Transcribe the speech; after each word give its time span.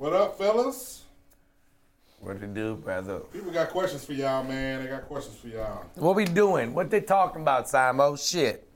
What 0.00 0.14
up, 0.14 0.38
fellas? 0.38 1.02
What 2.20 2.40
to 2.40 2.46
do, 2.46 2.76
brother? 2.76 3.18
People 3.34 3.50
got 3.52 3.68
questions 3.68 4.02
for 4.02 4.14
y'all, 4.14 4.42
man. 4.42 4.82
They 4.82 4.88
got 4.88 5.02
questions 5.06 5.36
for 5.36 5.48
y'all. 5.48 5.84
What 5.96 6.16
we 6.16 6.24
doing? 6.24 6.72
What 6.72 6.88
they 6.88 7.02
talking 7.02 7.42
about, 7.42 7.66
Simo? 7.66 8.16
Shit. 8.18 8.66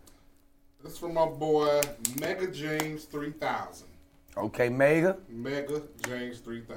This 0.83 0.93
is 0.93 0.98
from 0.98 1.15
my 1.15 1.25
boy 1.25 1.80
Mega 2.21 2.47
James 2.48 3.05
3000. 3.07 3.89
Okay, 4.37 4.69
Mega. 4.69 5.16
Mega 5.30 5.80
James 6.07 6.41
3000. 6.41 6.77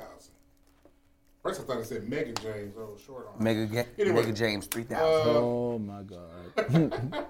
First, 1.44 1.60
I 1.60 1.64
thought 1.66 1.80
it 1.80 1.86
said 1.88 2.08
Mega 2.08 2.32
James. 2.42 2.74
Oh, 2.80 2.96
short 3.06 3.28
on. 3.36 3.44
Mega, 3.44 3.66
Ga- 3.66 3.86
Anyway. 4.00 4.22
Mega 4.22 4.32
James 4.32 4.66
3000. 4.68 5.04
Uh, 5.04 5.40
oh 5.40 5.78
my 5.78 6.04
God. 6.04 6.56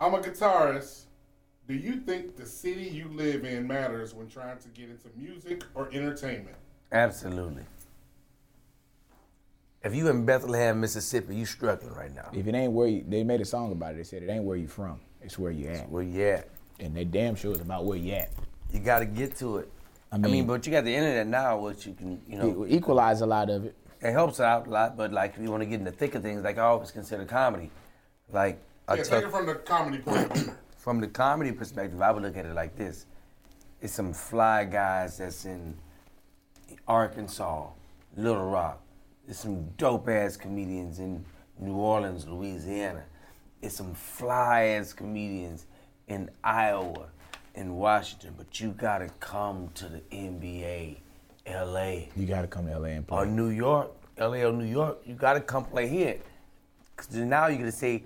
I'm 0.00 0.14
a 0.14 0.20
guitarist. 0.20 1.06
Do 1.68 1.74
you 1.74 1.96
think 1.96 2.36
the 2.36 2.46
city 2.46 2.84
you 2.84 3.08
live 3.12 3.44
in 3.44 3.66
matters 3.66 4.14
when 4.14 4.26
trying 4.28 4.56
to 4.58 4.68
get 4.68 4.88
into 4.88 5.08
music 5.16 5.62
or 5.74 5.88
entertainment? 5.92 6.56
Absolutely. 6.92 7.64
If 9.84 9.94
you 9.94 10.08
in 10.08 10.24
Bethlehem, 10.24 10.80
Mississippi, 10.80 11.36
you 11.36 11.44
struggling 11.44 11.94
right 11.94 12.12
now. 12.14 12.30
if 12.32 12.46
it 12.46 12.54
ain't 12.54 12.72
where 12.72 12.88
you, 12.88 13.04
they 13.06 13.22
made 13.22 13.40
a 13.42 13.44
song 13.44 13.70
about 13.72 13.92
it. 13.94 13.98
They 13.98 14.02
said 14.04 14.22
it 14.22 14.30
ain't 14.30 14.44
where 14.44 14.56
you 14.56 14.66
from. 14.66 14.98
It's 15.20 15.38
where 15.38 15.50
you 15.52 15.68
at. 15.68 15.88
Where 15.90 16.02
you 16.02 16.22
at? 16.24 16.48
And 16.80 16.96
they 16.96 17.04
damn 17.04 17.36
sure 17.36 17.52
is 17.52 17.60
about 17.60 17.84
where 17.84 17.98
you 17.98 18.12
at. 18.14 18.30
You 18.72 18.80
got 18.80 19.00
to 19.00 19.06
get 19.06 19.36
to 19.36 19.58
it. 19.58 19.70
I 20.10 20.14
I 20.16 20.18
mean, 20.18 20.32
mean- 20.32 20.46
but 20.46 20.64
you 20.66 20.72
got 20.72 20.84
the 20.84 20.94
internet 20.94 21.26
now, 21.26 21.58
which 21.58 21.86
you 21.86 21.92
can, 21.92 22.20
you 22.26 22.38
know, 22.38 22.64
It 22.64 22.72
equalize 22.72 23.20
a 23.20 23.26
lot 23.26 23.50
of 23.50 23.66
it. 23.66 23.76
it 24.00 24.12
helps 24.12 24.40
out 24.40 24.66
a 24.66 24.70
lot. 24.70 24.96
But 24.96 25.12
like, 25.12 25.34
if 25.36 25.42
you 25.42 25.50
want 25.50 25.62
to 25.62 25.66
get 25.68 25.74
in 25.78 25.84
the 25.84 25.92
thick 25.92 26.14
of 26.14 26.22
things, 26.22 26.42
like 26.42 26.56
I 26.56 26.62
always 26.62 26.90
consider 26.90 27.26
comedy, 27.26 27.70
like 28.32 28.58
a 28.88 28.96
Yeah, 28.96 29.02
tough- 29.02 29.12
take 29.12 29.24
it 29.24 29.30
from 29.30 29.44
the 29.46 29.54
comedy 29.56 29.98
point 29.98 30.30
of 30.30 30.36
view. 30.38 30.52
From 30.78 31.00
the 31.00 31.08
comedy 31.08 31.52
perspective, 31.52 32.00
I 32.00 32.10
would 32.10 32.22
look 32.22 32.36
at 32.36 32.46
it 32.46 32.54
like 32.54 32.76
this: 32.76 33.04
it's 33.82 33.92
some 33.92 34.12
fly 34.14 34.64
guys 34.64 35.18
that's 35.18 35.44
in 35.44 35.76
Arkansas, 36.86 37.68
Little 38.16 38.48
Rock. 38.48 38.80
It's 39.28 39.40
some 39.40 39.68
dope 39.76 40.08
ass 40.08 40.36
comedians 40.36 40.98
in 41.00 41.24
New 41.58 41.74
Orleans, 41.74 42.26
Louisiana. 42.26 43.04
It's 43.60 43.74
some 43.76 43.92
fly 43.92 44.64
ass 44.78 44.92
comedians 44.92 45.66
in 46.06 46.30
Iowa, 46.42 47.08
in 47.54 47.74
Washington. 47.76 48.34
But 48.38 48.58
you 48.60 48.70
gotta 48.70 49.10
come 49.20 49.68
to 49.74 49.88
the 49.88 50.00
NBA, 50.10 50.96
LA, 51.46 52.06
You 52.16 52.26
got 52.26 52.42
to 52.42 52.46
come 52.46 52.66
to 52.66 52.78
LA 52.78 52.88
and 52.88 53.06
play. 53.06 53.18
or 53.18 53.26
New 53.26 53.48
York, 53.48 53.90
LA 54.18 54.44
or 54.46 54.52
New 54.52 54.64
York. 54.64 54.98
You 55.04 55.14
gotta 55.14 55.40
come 55.40 55.64
play 55.64 55.88
here. 55.88 56.18
Cause 56.96 57.12
now 57.14 57.46
you 57.46 57.58
get 57.58 57.64
to 57.64 57.72
say, 57.72 58.04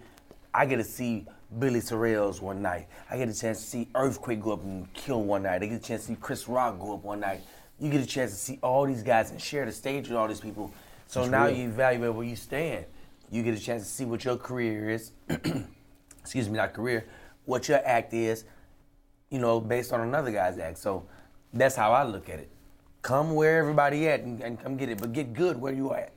I 0.52 0.66
get 0.66 0.76
to 0.76 0.84
see 0.84 1.26
Billy 1.58 1.80
Sorrells 1.80 2.40
one 2.40 2.62
night. 2.62 2.88
I 3.10 3.16
get 3.18 3.28
a 3.28 3.34
chance 3.34 3.60
to 3.60 3.66
see 3.66 3.88
Earthquake 3.94 4.40
go 4.40 4.52
up 4.52 4.62
and 4.62 4.92
kill 4.94 5.22
one 5.22 5.42
night. 5.42 5.62
I 5.62 5.66
get 5.66 5.80
a 5.80 5.84
chance 5.84 6.02
to 6.02 6.08
see 6.08 6.16
Chris 6.20 6.48
Rock 6.48 6.78
go 6.78 6.94
up 6.94 7.04
one 7.04 7.20
night. 7.20 7.40
You 7.78 7.90
get 7.90 8.00
a 8.00 8.06
chance 8.06 8.30
to 8.30 8.36
see 8.36 8.58
all 8.62 8.86
these 8.86 9.02
guys 9.02 9.30
and 9.30 9.40
share 9.40 9.64
the 9.66 9.72
stage 9.72 10.08
with 10.08 10.16
all 10.16 10.28
these 10.28 10.40
people. 10.40 10.72
So 11.06 11.20
That's 11.20 11.30
now 11.30 11.46
real. 11.46 11.56
you 11.56 11.68
evaluate 11.68 12.14
where 12.14 12.26
you 12.26 12.36
stand. 12.36 12.86
You 13.30 13.42
get 13.42 13.54
a 13.54 13.60
chance 13.60 13.82
to 13.82 13.88
see 13.88 14.04
what 14.04 14.24
your 14.24 14.36
career 14.36 14.90
is. 14.90 15.12
Excuse 16.20 16.48
me, 16.48 16.56
not 16.56 16.74
career. 16.74 17.06
What 17.44 17.68
your 17.68 17.80
act 17.84 18.14
is. 18.14 18.44
You 19.30 19.38
know, 19.38 19.60
based 19.60 19.92
on 19.92 20.00
another 20.02 20.30
guy's 20.30 20.58
act. 20.58 20.78
So 20.78 21.06
that's 21.52 21.74
how 21.74 21.92
I 21.92 22.04
look 22.04 22.28
at 22.28 22.38
it. 22.38 22.50
Come 23.00 23.34
where 23.34 23.58
everybody 23.58 24.08
at 24.08 24.20
and, 24.20 24.40
and 24.42 24.62
come 24.62 24.76
get 24.76 24.88
it, 24.88 24.98
but 24.98 25.12
get 25.12 25.32
good 25.32 25.60
where 25.60 25.72
you 25.72 25.92
at. 25.92 26.12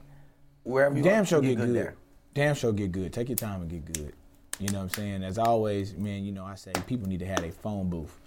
Wherever 0.64 0.96
you 0.96 1.04
Damn 1.04 1.24
are, 1.24 1.26
sure 1.26 1.42
get 1.42 1.58
good. 1.58 1.74
there. 1.74 1.96
Damn 2.34 2.56
sure 2.56 2.74
get 2.74 2.92
good. 2.92 3.12
Take 3.14 3.30
your 3.30 3.38
time 3.38 3.62
and 3.62 3.70
get 3.70 3.86
good. 3.94 4.14
You 4.60 4.70
know 4.70 4.78
what 4.80 4.84
I'm 4.86 4.90
saying? 4.90 5.24
As 5.24 5.38
always, 5.38 5.96
man, 5.96 6.24
you 6.24 6.32
know, 6.32 6.46
I 6.46 6.56
say 6.56 6.72
people 6.88 7.08
need 7.10 7.20
to 7.20 7.26
have 7.26 7.44
a 7.44 7.52
phone 7.52 7.90
booth. 7.90 8.20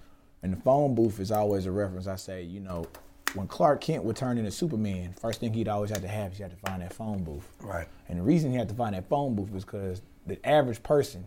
And 0.42 0.52
the 0.52 0.56
phone 0.60 0.94
booth 0.94 1.20
is 1.20 1.32
always 1.32 1.66
a 1.66 1.70
reference. 1.72 2.06
I 2.06 2.16
say, 2.16 2.42
you 2.42 2.60
know, 2.60 2.86
when 3.34 3.46
Clark 3.48 3.80
Kent 3.80 4.04
would 4.04 4.16
turn 4.16 4.38
into 4.38 4.50
Superman, 4.50 5.12
first 5.18 5.40
thing 5.40 5.52
he'd 5.52 5.68
always 5.68 5.90
have 5.90 6.02
to 6.02 6.08
have 6.08 6.32
is 6.32 6.38
he 6.38 6.42
had 6.42 6.52
to 6.52 6.56
find 6.58 6.82
that 6.82 6.92
phone 6.92 7.24
booth. 7.24 7.50
Right. 7.60 7.88
And 8.08 8.18
the 8.18 8.22
reason 8.22 8.50
he 8.50 8.56
had 8.56 8.68
to 8.68 8.74
find 8.74 8.94
that 8.94 9.08
phone 9.08 9.34
booth 9.34 9.50
was 9.50 9.64
because 9.64 10.02
the 10.26 10.38
average 10.46 10.82
person 10.82 11.26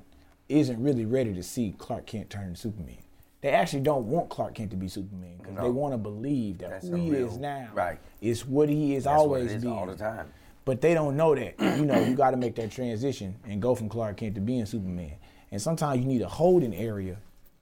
isn't 0.50 0.82
really 0.82 1.06
ready 1.06 1.34
to 1.34 1.44
see 1.44 1.74
Clark 1.78 2.06
Kent 2.06 2.30
turn 2.30 2.46
into 2.48 2.60
Superman. 2.60 2.98
They 3.42 3.50
actually 3.50 3.82
don't 3.82 4.06
want 4.06 4.30
Clark 4.30 4.54
Kent 4.54 4.70
to 4.72 4.78
be 4.78 4.88
Superman 4.88 5.38
because 5.40 5.56
No. 5.56 5.64
they 5.64 5.70
want 5.70 5.94
to 5.94 5.98
believe 5.98 6.60
that 6.60 6.70
That's 6.70 6.88
who 6.88 6.96
he 6.96 7.10
real- 7.10 7.28
is 7.28 7.38
now 7.38 7.70
right. 7.74 7.98
is 8.22 8.46
what 8.46 8.70
he 8.70 8.96
is 8.96 9.06
That's 9.06 9.18
what 9.18 9.22
always 9.24 9.54
been 9.54 9.68
all 9.72 9.88
the 9.88 9.96
time. 9.96 10.32
But 10.66 10.82
they 10.82 10.94
don't 10.94 11.16
know 11.18 11.34
that. 11.36 11.60
You 11.60 11.86
know, 11.86 12.00
you 12.00 12.16
got 12.16 12.32
to 12.32 12.38
make 12.38 12.56
that 12.56 12.72
transition 12.72 13.36
and 13.46 13.62
go 13.62 13.76
from 13.76 13.90
Clark 13.90 14.18
Kent 14.18 14.36
to 14.36 14.42
being 14.42 14.66
Superman. 14.66 15.14
And 15.52 15.62
sometimes 15.62 16.00
you 16.00 16.06
need 16.06 16.22
a 16.22 16.30
holding 16.30 16.74
area, 16.74 17.18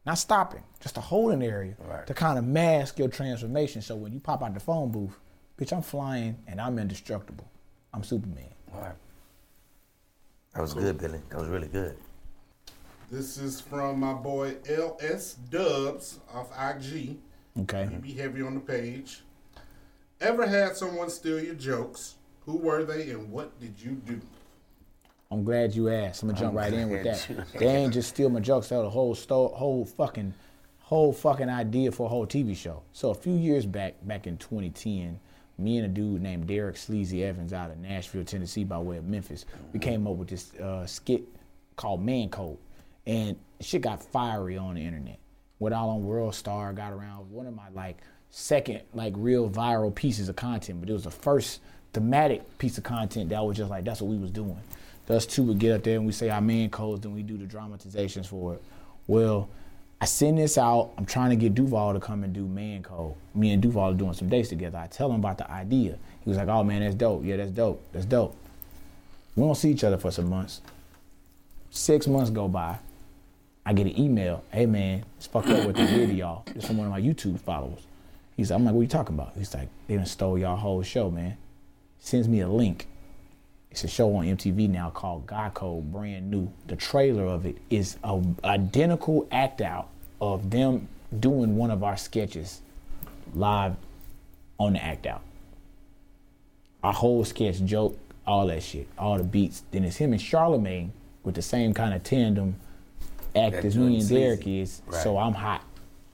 not 0.05 0.17
stopping, 0.17 0.63
just 0.79 0.97
a 0.97 1.01
holding 1.01 1.41
area 1.41 1.75
Right. 1.79 2.05
to 2.07 2.13
kind 2.13 2.37
of 2.37 2.45
mask 2.45 2.99
your 2.99 3.07
transformation. 3.07 3.81
So 3.81 3.95
when 3.95 4.13
you 4.13 4.19
pop 4.19 4.43
out 4.43 4.53
the 4.53 4.59
phone 4.59 4.91
booth, 4.91 5.17
bitch, 5.57 5.73
I'm 5.73 5.81
flying 5.81 6.37
and 6.47 6.59
I'm 6.61 6.77
indestructible. 6.77 7.49
I'm 7.93 8.03
Superman. 8.03 8.53
All 8.73 8.81
right. 8.81 8.95
That 10.53 10.61
was 10.61 10.73
good, 10.73 10.97
Billy. 10.97 11.19
That 11.29 11.39
was 11.39 11.47
really 11.47 11.67
good. 11.67 11.97
This 13.11 13.37
is 13.37 13.59
from 13.59 13.99
my 13.99 14.13
boy 14.13 14.57
LS 14.67 15.33
Dubs 15.49 16.19
off 16.33 16.49
IG. 16.51 17.17
Okay. 17.61 17.87
He 17.91 17.97
be 17.97 18.13
heavy 18.13 18.41
on 18.43 18.53
the 18.53 18.59
page. 18.59 19.23
Ever 20.21 20.45
had 20.45 20.75
someone 20.75 21.09
steal 21.09 21.39
your 21.41 21.55
jokes? 21.55 22.15
Who 22.49 22.57
were 22.57 22.83
they 22.83 23.11
and 23.11 23.31
what 23.31 23.59
did 23.59 23.75
you 23.79 23.91
do? 23.91 24.19
I'm 25.29 25.43
glad 25.43 25.75
you 25.75 25.89
asked. 25.89 26.23
I'm 26.23 26.29
gonna 26.29 26.39
jump 26.39 26.53
I'm 26.53 26.57
right 26.57 26.73
in 26.73 26.89
with 26.89 27.03
that. 27.03 27.45
They 27.59 27.67
ain't 27.77 27.93
just 27.93 28.09
steal 28.09 28.27
my 28.31 28.39
jokes. 28.39 28.69
They 28.69 28.75
had 28.75 28.85
a 28.85 28.89
whole 28.89 29.13
sto- 29.13 29.49
whole 29.49 29.85
fucking, 29.85 30.33
whole 30.79 31.13
fucking 31.13 31.47
idea 31.47 31.91
for 31.91 32.07
a 32.07 32.09
whole 32.09 32.25
TV 32.25 32.57
show. 32.57 32.81
So 32.91 33.11
a 33.11 33.13
few 33.13 33.35
years 33.35 33.67
back, 33.67 33.97
back 34.07 34.25
in 34.25 34.35
2010, 34.37 35.19
me 35.59 35.77
and 35.77 35.85
a 35.85 35.89
dude 35.89 36.23
named 36.23 36.47
Derek 36.47 36.75
Sleazy 36.75 37.23
Evans 37.23 37.53
out 37.53 37.69
of 37.69 37.77
Nashville, 37.77 38.25
Tennessee, 38.25 38.63
by 38.63 38.79
way 38.79 38.97
of 38.97 39.05
Memphis, 39.05 39.45
we 39.71 39.79
came 39.79 40.07
up 40.07 40.15
with 40.15 40.29
this 40.29 40.51
uh, 40.55 40.87
skit 40.87 41.21
called 41.75 42.03
Man 42.03 42.29
Code, 42.29 42.57
and 43.05 43.37
shit 43.61 43.83
got 43.83 44.01
fiery 44.01 44.57
on 44.57 44.73
the 44.73 44.81
internet. 44.83 45.19
Went 45.59 45.75
all 45.75 45.91
on 45.91 46.03
World 46.03 46.33
Star, 46.33 46.73
got 46.73 46.93
around 46.93 47.29
one 47.29 47.45
of 47.45 47.55
my 47.55 47.69
like 47.75 47.99
second 48.31 48.81
like 48.95 49.13
real 49.17 49.51
viral 49.51 49.93
pieces 49.93 50.29
of 50.29 50.35
content, 50.35 50.79
but 50.79 50.89
it 50.89 50.93
was 50.93 51.03
the 51.03 51.11
first 51.11 51.61
thematic 51.93 52.57
piece 52.57 52.77
of 52.77 52.83
content 52.83 53.29
that 53.29 53.43
was 53.43 53.57
just 53.57 53.69
like 53.69 53.83
that's 53.83 54.01
what 54.01 54.09
we 54.09 54.17
was 54.17 54.31
doing. 54.31 54.59
Us 55.09 55.25
two 55.25 55.41
would 55.43 55.57
get 55.57 55.71
up 55.71 55.83
there 55.83 55.95
and 55.95 56.05
we 56.05 56.11
say 56.11 56.29
our 56.29 56.41
man 56.41 56.69
codes, 56.69 57.03
and 57.03 57.15
we 57.15 57.23
do 57.23 57.35
the 57.35 57.45
dramatizations 57.45 58.27
for 58.27 58.53
it. 58.53 58.63
Well, 59.07 59.49
I 59.99 60.05
send 60.05 60.37
this 60.37 60.55
out. 60.55 60.91
I'm 60.99 61.05
trying 61.05 61.31
to 61.31 61.35
get 61.35 61.55
Duval 61.55 61.93
to 61.93 61.99
come 61.99 62.23
and 62.23 62.31
do 62.31 62.45
man 62.45 62.83
code. 62.83 63.15
Me 63.33 63.51
and 63.51 63.61
Duval 63.61 63.91
are 63.91 63.93
doing 63.95 64.13
some 64.13 64.29
dates 64.29 64.49
together. 64.49 64.77
I 64.77 64.85
tell 64.85 65.09
him 65.09 65.15
about 65.15 65.39
the 65.39 65.49
idea. 65.49 65.97
He 66.21 66.29
was 66.29 66.37
like, 66.37 66.47
"Oh 66.47 66.63
man, 66.63 66.81
that's 66.81 66.95
dope. 66.95 67.25
Yeah, 67.25 67.37
that's 67.37 67.49
dope. 67.51 67.83
That's 67.91 68.05
dope." 68.05 68.35
We 69.35 69.43
don't 69.43 69.55
see 69.55 69.71
each 69.71 69.83
other 69.83 69.97
for 69.97 70.11
some 70.11 70.29
months. 70.29 70.61
Six 71.71 72.07
months 72.07 72.29
go 72.29 72.47
by. 72.47 72.77
I 73.65 73.73
get 73.73 73.87
an 73.87 73.99
email. 73.99 74.43
Hey 74.51 74.67
man, 74.67 75.05
it's 75.17 75.25
fucked 75.25 75.49
up 75.49 75.65
what 75.65 75.75
they 75.75 75.87
did 75.87 76.07
to 76.09 76.13
y'all. 76.13 76.43
It's 76.55 76.67
from 76.67 76.77
one 76.77 76.87
of 76.87 76.91
my 76.91 77.01
YouTube 77.01 77.39
followers. 77.39 77.81
He's 78.37 78.51
like, 78.51 78.59
I'm 78.59 78.65
like, 78.65 78.73
what 78.73 78.81
are 78.81 78.83
you 78.83 78.89
talking 78.89 79.15
about? 79.15 79.33
He's 79.35 79.53
like, 79.53 79.69
they 79.87 79.95
done 79.95 80.05
stole 80.05 80.37
y'all 80.37 80.55
whole 80.55 80.81
show, 80.83 81.09
man. 81.09 81.37
Sends 81.99 82.27
me 82.27 82.39
a 82.39 82.47
link. 82.47 82.87
It's 83.71 83.83
a 83.83 83.87
show 83.87 84.15
on 84.15 84.25
MTV 84.25 84.69
now 84.69 84.89
called 84.89 85.27
Guy 85.27 85.51
Code, 85.53 85.91
brand 85.91 86.31
new. 86.31 86.51
The 86.67 86.75
trailer 86.75 87.25
of 87.25 87.45
it 87.45 87.57
is 87.69 87.97
a 88.03 88.21
identical 88.43 89.27
act 89.31 89.61
out 89.61 89.89
of 90.19 90.49
them 90.49 90.87
doing 91.19 91.55
one 91.55 91.69
of 91.69 91.83
our 91.83 91.97
sketches 91.97 92.61
live 93.35 93.75
on 94.57 94.73
the 94.73 94.83
act 94.83 95.05
out. 95.05 95.21
Our 96.83 96.93
whole 96.93 97.23
sketch 97.25 97.63
joke, 97.63 97.97
all 98.25 98.47
that 98.47 98.63
shit, 98.63 98.87
all 98.97 99.17
the 99.17 99.23
beats. 99.23 99.63
Then 99.71 99.83
it's 99.83 99.97
him 99.97 100.13
and 100.13 100.21
Charlamagne 100.21 100.89
with 101.23 101.35
the 101.35 101.41
same 101.41 101.73
kind 101.73 101.93
of 101.93 102.03
tandem 102.03 102.55
act 103.35 103.55
That 103.55 103.65
as 103.65 103.77
me 103.77 103.99
and. 103.99 104.09
Derek 104.09 104.47
is. 104.47 104.81
Right. 104.87 105.03
So 105.03 105.17
I'm 105.17 105.33
hot. 105.33 105.63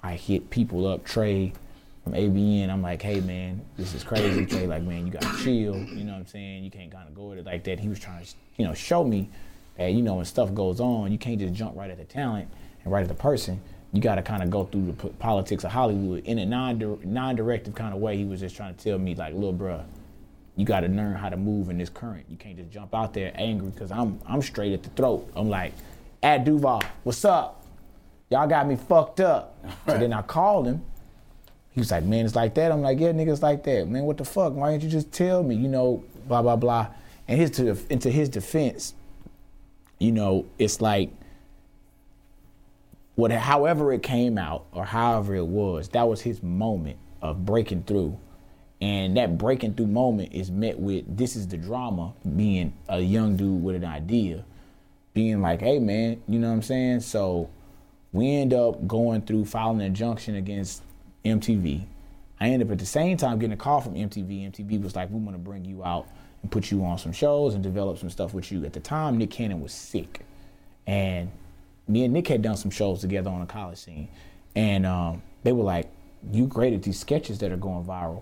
I 0.01 0.15
hit 0.15 0.50
people 0.50 0.88
up, 0.88 1.06
Trey 1.06 1.54
from 2.06 2.13
ABN. 2.13 2.69
I'm 2.69 2.84
like, 2.84 3.02
hey 3.02 3.19
man, 3.19 3.66
this 3.78 3.94
is 3.96 4.04
crazy. 4.04 4.46
Trey, 4.46 4.68
like, 4.68 4.84
man, 4.84 5.07
you 5.07 5.12
gotta 5.12 5.44
chill. 5.44 5.75
You 5.75 6.04
know 6.04 6.13
what 6.13 6.19
I'm 6.19 6.28
saying? 6.28 6.63
You 6.63 6.69
can't 6.69 6.92
kind 6.92 7.10
of 7.10 7.16
go 7.16 7.31
at 7.31 7.40
it 7.40 7.46
like 7.46 7.63
that. 7.66 7.80
He 7.80 7.90
was 7.90 8.00
trying 8.00 8.24
to, 8.24 8.31
you 8.57 8.66
know, 8.66 8.75
show 8.75 9.04
me 9.04 9.28
that, 9.78 9.92
you 9.92 10.04
know, 10.04 10.16
when 10.16 10.25
stuff 10.25 10.54
goes 10.54 10.80
on, 10.80 11.12
you 11.12 11.18
can't 11.18 11.40
just 11.40 11.56
jump 11.56 11.75
right 11.75 11.90
at 11.90 11.98
the 11.98 12.06
talent 12.06 12.48
and 12.84 12.94
right 12.94 13.02
at 13.02 13.07
the 13.07 13.16
person. 13.16 13.60
You 13.92 14.02
got 14.02 14.16
to 14.16 14.22
kind 14.22 14.44
of 14.44 14.52
go 14.52 14.66
through 14.66 14.86
the 14.88 14.94
p- 14.94 15.10
politics 15.19 15.63
of 15.63 15.72
Hollywood 15.72 16.25
in 16.25 16.38
a 16.38 16.46
non 16.46 17.00
non-directive 17.04 17.74
kind 17.74 17.94
of 17.94 18.00
way. 18.00 18.18
He 18.18 18.25
was 18.25 18.40
just 18.40 18.56
trying 18.56 18.75
to 18.75 18.84
tell 18.84 19.00
me, 19.00 19.16
like, 19.16 19.34
little 19.34 19.54
bruh, 19.54 19.84
you 20.56 20.66
got 20.66 20.81
to 20.81 20.88
learn 20.88 21.16
how 21.16 21.30
to 21.30 21.38
move 21.38 21.69
in 21.69 21.78
this 21.78 21.90
current. 21.90 22.25
You 22.30 22.38
can't 22.38 22.58
just 22.58 22.69
jump 22.69 22.94
out 22.94 23.13
there 23.13 23.31
angry 23.36 23.69
because 23.69 23.92
I'm 23.92 24.19
I'm 24.28 24.42
straight 24.42 24.74
at 24.74 24.84
the 24.84 24.90
throat. 24.90 25.31
I'm 25.36 25.50
like, 25.50 25.74
at 26.22 26.44
Duval, 26.44 26.84
what's 27.04 27.25
up? 27.25 27.63
Y'all 28.30 28.48
got 28.48 28.68
me 28.68 28.75
fucked 28.75 29.22
up. 29.22 29.66
So 29.88 29.98
then 29.98 30.13
I 30.13 30.22
called 30.22 30.68
him. 30.68 30.84
He 31.75 31.81
was 31.81 31.92
like, 31.92 32.06
man, 32.06 32.25
it's 32.25 32.36
like 32.36 32.56
that. 32.56 32.72
I'm 32.72 32.81
like, 32.81 33.01
yeah, 33.01 33.12
niggas 33.12 33.42
like 33.42 33.63
that. 33.66 33.89
Man, 33.89 34.06
what 34.06 34.16
the 34.16 34.24
fuck? 34.24 34.54
Why 34.54 34.72
didn't 34.72 34.83
you 34.83 34.89
just 34.89 35.12
tell 35.12 35.44
me? 35.44 35.56
You 35.56 35.68
know, 35.68 36.06
blah 36.25 36.42
blah 36.42 36.56
blah. 36.56 36.88
And 37.27 37.38
his 37.38 37.51
to 37.51 37.77
into 37.89 38.10
his 38.10 38.30
defense, 38.30 38.94
you 40.00 40.13
know, 40.13 40.45
it's 40.57 40.80
like 40.80 41.10
what 43.16 43.30
however 43.31 43.92
it 43.92 44.04
came 44.04 44.38
out 44.38 44.66
or 44.72 44.86
however 44.86 45.36
it 45.36 45.48
was, 45.48 45.89
that 45.89 46.07
was 46.07 46.22
his 46.22 46.42
moment 46.42 46.98
of 47.22 47.45
breaking 47.45 47.83
through. 47.83 48.18
And 48.80 49.18
that 49.18 49.38
breaking 49.38 49.74
through 49.74 49.88
moment 49.88 50.33
is 50.33 50.51
met 50.51 50.80
with 50.80 51.04
this 51.18 51.36
is 51.36 51.48
the 51.48 51.57
drama 51.57 52.13
being 52.38 52.74
a 52.88 53.00
young 53.00 53.36
dude 53.36 53.62
with 53.62 53.75
an 53.75 53.86
idea, 53.86 54.45
being 55.13 55.42
like, 55.42 55.60
hey 55.60 55.80
man, 55.80 56.22
you 56.25 56.39
know 56.39 56.48
what 56.48 56.54
I'm 56.54 56.62
saying? 56.62 57.01
So 57.01 57.50
we 58.13 58.33
end 58.33 58.54
up 58.54 58.88
going 58.88 59.24
through 59.24 59.44
filing 59.44 59.81
an 59.81 59.88
injunction 59.88 60.36
against 60.36 60.83
MTV. 61.25 61.86
I 62.39 62.50
ended 62.50 62.68
up 62.68 62.74
at 62.74 62.80
the 62.80 62.86
same 62.86 63.18
time 63.18 63.39
getting 63.39 63.54
a 63.54 63.57
call 63.57 63.81
from 63.81 63.95
MTV. 63.95 64.51
MTV 64.51 64.81
was 64.81 64.95
like, 64.95 65.10
we 65.10 65.19
want 65.19 65.36
to 65.36 65.39
bring 65.39 65.66
you 65.66 65.83
out 65.83 66.07
and 66.42 66.51
put 66.51 66.69
you 66.69 66.83
on 66.86 66.98
some 66.98 67.12
shows 67.12 67.56
and 67.56 67.63
develop 67.63 67.98
some 67.98 68.10
stuff 68.10 68.33
with 68.33 68.51
you. 68.51 68.66
At 68.66 68.74
the 68.74 68.80
time, 68.80 69.18
Nick 69.18 69.31
Cannon 69.31 69.62
was 69.62 69.74
sick. 69.74 70.22
And 70.86 71.31
me 71.88 72.04
and 72.04 72.13
Nick 72.13 72.27
had 72.27 72.42
done 72.42 72.57
some 72.57 72.72
shows 72.72 73.01
together 73.01 73.30
on 73.30 73.39
the 73.39 73.45
college 73.45 73.80
scene. 73.80 74.10
And 74.56 74.86
um, 74.86 75.22
they 75.44 75.54
were 75.54 75.63
like, 75.63 75.89
you 76.31 76.48
great 76.48 76.74
at 76.74 76.83
these 76.83 77.00
sketches 77.00 77.39
that 77.39 77.51
are 77.51 77.57
going 77.57 77.86
viral. 77.86 78.22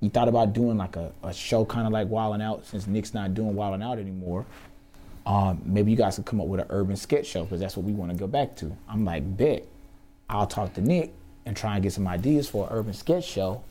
You 0.00 0.10
thought 0.10 0.28
about 0.28 0.52
doing 0.52 0.76
like 0.76 0.96
a, 0.96 1.12
a 1.22 1.32
show 1.32 1.64
kind 1.64 1.86
of 1.86 1.92
like 1.92 2.08
Wildin' 2.08 2.42
Out 2.42 2.66
since 2.66 2.86
Nick's 2.86 3.14
not 3.14 3.32
doing 3.32 3.54
Wildin' 3.54 3.82
Out 3.82 3.98
anymore. 3.98 4.44
Um, 5.24 5.62
maybe 5.64 5.90
you 5.90 5.96
guys 5.96 6.16
could 6.16 6.26
come 6.26 6.40
up 6.40 6.46
with 6.46 6.60
an 6.60 6.66
urban 6.68 6.96
sketch 6.96 7.26
show 7.26 7.44
because 7.44 7.60
that's 7.60 7.76
what 7.76 7.86
we 7.86 7.92
want 7.92 8.10
to 8.10 8.18
go 8.18 8.26
back 8.26 8.56
to. 8.56 8.76
I'm 8.88 9.04
like, 9.04 9.36
bet. 9.36 9.66
I'll 10.28 10.46
talk 10.46 10.74
to 10.74 10.80
Nick 10.80 11.12
and 11.46 11.56
try 11.56 11.74
and 11.74 11.82
get 11.82 11.92
some 11.92 12.06
ideas 12.08 12.48
for 12.48 12.66
an 12.66 12.76
urban 12.76 12.94
sketch 12.94 13.24
show. 13.24 13.62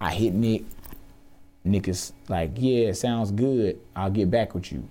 I 0.00 0.12
hit 0.12 0.34
Nick. 0.34 0.64
Nick 1.64 1.86
is 1.88 2.12
like, 2.28 2.50
yeah, 2.56 2.92
sounds 2.92 3.30
good. 3.30 3.78
I'll 3.94 4.10
get 4.10 4.30
back 4.30 4.54
with 4.54 4.72
you. 4.72 4.88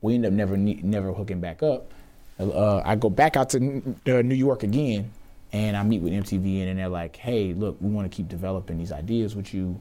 We 0.00 0.14
end 0.14 0.26
up 0.26 0.32
never 0.32 0.56
never 0.56 1.12
hooking 1.12 1.40
back 1.40 1.62
up. 1.62 1.92
Uh, 2.38 2.82
I 2.84 2.94
go 2.94 3.10
back 3.10 3.36
out 3.36 3.50
to 3.50 3.58
uh, 4.06 4.22
New 4.22 4.34
York 4.34 4.62
again, 4.62 5.10
and 5.52 5.76
I 5.76 5.82
meet 5.82 6.02
with 6.02 6.12
MTV, 6.12 6.68
and 6.68 6.78
they're 6.78 6.88
like, 6.88 7.16
hey, 7.16 7.52
look, 7.52 7.76
we 7.80 7.90
want 7.90 8.10
to 8.10 8.16
keep 8.16 8.28
developing 8.28 8.78
these 8.78 8.92
ideas 8.92 9.34
with 9.34 9.52
you. 9.52 9.80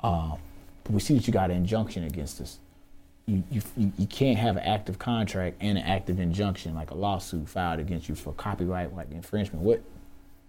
Uh, 0.00 0.36
but 0.84 0.92
we 0.92 1.00
see 1.00 1.14
that 1.14 1.26
you 1.26 1.32
got 1.32 1.50
an 1.50 1.56
injunction 1.56 2.04
against 2.04 2.40
us. 2.40 2.58
You, 3.26 3.42
you, 3.50 3.60
you 3.98 4.06
can't 4.06 4.38
have 4.38 4.56
an 4.56 4.62
active 4.62 4.98
contract 4.98 5.56
and 5.60 5.76
an 5.76 5.84
active 5.84 6.18
injunction, 6.18 6.74
like 6.74 6.92
a 6.92 6.94
lawsuit 6.94 7.48
filed 7.48 7.78
against 7.78 8.08
you 8.08 8.14
for 8.14 8.32
copyright 8.32 8.94
like 8.94 9.10
infringement. 9.10 9.64
What? 9.64 9.82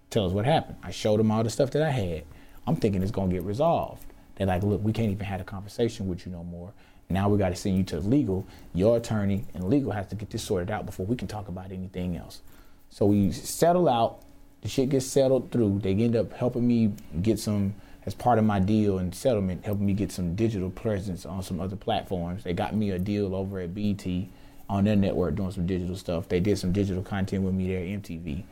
Tell 0.09 0.25
us 0.25 0.31
what 0.31 0.45
happened. 0.45 0.77
I 0.83 0.91
showed 0.91 1.19
them 1.19 1.31
all 1.31 1.43
the 1.43 1.49
stuff 1.49 1.71
that 1.71 1.83
I 1.83 1.91
had. 1.91 2.23
I'm 2.65 2.75
thinking 2.75 3.01
it's 3.01 3.11
gonna 3.11 3.31
get 3.31 3.43
resolved. 3.43 4.03
They're 4.35 4.47
like, 4.47 4.63
look, 4.63 4.83
we 4.83 4.93
can't 4.93 5.11
even 5.11 5.25
have 5.25 5.41
a 5.41 5.43
conversation 5.43 6.07
with 6.07 6.25
you 6.25 6.31
no 6.31 6.43
more. 6.43 6.71
Now 7.09 7.27
we 7.27 7.37
got 7.37 7.49
to 7.49 7.55
send 7.55 7.75
you 7.75 7.83
to 7.85 7.99
legal. 7.99 8.45
Your 8.73 8.97
attorney 8.97 9.45
and 9.53 9.63
legal 9.63 9.91
has 9.91 10.07
to 10.07 10.15
get 10.15 10.29
this 10.29 10.43
sorted 10.43 10.69
out 10.69 10.85
before 10.85 11.05
we 11.05 11.15
can 11.15 11.27
talk 11.27 11.47
about 11.47 11.71
anything 11.71 12.15
else. 12.15 12.41
So 12.89 13.05
we 13.07 13.31
settle 13.31 13.89
out. 13.89 14.21
The 14.61 14.69
shit 14.69 14.89
gets 14.89 15.05
settled 15.05 15.51
through. 15.51 15.79
They 15.79 15.91
end 15.91 16.15
up 16.15 16.33
helping 16.33 16.67
me 16.67 16.93
get 17.21 17.39
some 17.39 17.73
as 18.05 18.13
part 18.13 18.39
of 18.39 18.45
my 18.45 18.59
deal 18.59 18.99
and 18.99 19.13
settlement, 19.13 19.65
helping 19.65 19.85
me 19.85 19.93
get 19.93 20.11
some 20.11 20.35
digital 20.35 20.69
presence 20.69 21.25
on 21.25 21.41
some 21.43 21.59
other 21.59 21.75
platforms. 21.75 22.43
They 22.43 22.53
got 22.53 22.75
me 22.75 22.91
a 22.91 22.99
deal 22.99 23.35
over 23.35 23.59
at 23.59 23.73
BT 23.73 24.29
on 24.69 24.83
their 24.83 24.95
network 24.95 25.35
doing 25.35 25.51
some 25.51 25.65
digital 25.65 25.95
stuff. 25.95 26.29
They 26.29 26.39
did 26.39 26.57
some 26.57 26.71
digital 26.71 27.01
content 27.01 27.43
with 27.43 27.53
me 27.53 27.67
there 27.67 27.79
at 27.79 28.03
MTV. 28.03 28.43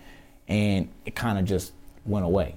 And 0.47 0.89
it 1.05 1.15
kind 1.15 1.37
of 1.37 1.45
just 1.45 1.73
went 2.05 2.25
away. 2.25 2.55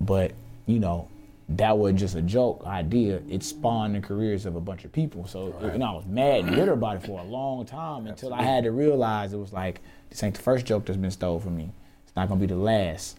But, 0.00 0.32
you 0.66 0.78
know, 0.78 1.08
that 1.50 1.78
was 1.78 1.94
just 1.94 2.14
a 2.14 2.22
joke 2.22 2.62
idea. 2.66 3.22
It 3.28 3.42
spawned 3.42 3.94
the 3.94 4.00
careers 4.00 4.44
of 4.44 4.56
a 4.56 4.60
bunch 4.60 4.84
of 4.84 4.92
people. 4.92 5.26
So 5.26 5.54
right. 5.60 5.72
you 5.72 5.78
know, 5.78 5.86
I 5.86 5.92
was 5.92 6.06
mad 6.06 6.40
and 6.44 6.54
bitter 6.54 6.72
about 6.72 6.96
it 6.96 7.06
for 7.06 7.20
a 7.20 7.24
long 7.24 7.64
time 7.64 8.06
until 8.06 8.34
I 8.34 8.42
had 8.42 8.64
to 8.64 8.70
realize 8.70 9.32
it 9.32 9.38
was 9.38 9.52
like 9.52 9.80
this 10.10 10.22
ain't 10.22 10.34
the 10.34 10.42
first 10.42 10.66
joke 10.66 10.84
that's 10.84 10.98
been 10.98 11.10
stole 11.10 11.40
from 11.40 11.56
me. 11.56 11.70
It's 12.06 12.14
not 12.14 12.28
gonna 12.28 12.40
be 12.40 12.46
the 12.46 12.56
last. 12.56 13.18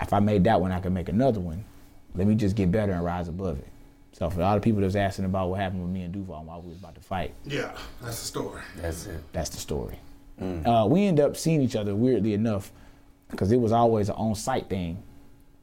If 0.00 0.12
I 0.12 0.20
made 0.20 0.44
that 0.44 0.60
one, 0.60 0.70
I 0.70 0.80
could 0.80 0.92
make 0.92 1.08
another 1.08 1.40
one. 1.40 1.64
Let 2.14 2.26
me 2.26 2.34
just 2.34 2.56
get 2.56 2.70
better 2.70 2.92
and 2.92 3.04
rise 3.04 3.28
above 3.28 3.58
it. 3.58 3.68
So 4.12 4.28
for 4.28 4.40
a 4.40 4.42
lot 4.42 4.56
of 4.56 4.62
people 4.62 4.82
that's 4.82 4.94
asking 4.94 5.24
about 5.24 5.48
what 5.48 5.60
happened 5.60 5.82
with 5.82 5.90
me 5.90 6.02
and 6.02 6.12
Duval 6.12 6.44
while 6.44 6.60
we 6.60 6.68
was 6.68 6.78
about 6.78 6.94
to 6.94 7.00
fight. 7.00 7.34
Yeah, 7.44 7.72
that's 8.02 8.20
the 8.20 8.26
story. 8.26 8.62
That's 8.76 9.06
it. 9.06 9.22
That's 9.32 9.50
the 9.50 9.58
story. 9.58 9.98
Mm. 10.40 10.66
Uh, 10.66 10.86
we 10.86 11.04
end 11.06 11.20
up 11.20 11.36
seeing 11.36 11.62
each 11.62 11.76
other 11.76 11.94
weirdly 11.94 12.34
enough 12.34 12.70
because 13.30 13.52
it 13.52 13.60
was 13.60 13.72
always 13.72 14.08
an 14.08 14.14
on-site 14.16 14.68
thing 14.68 15.02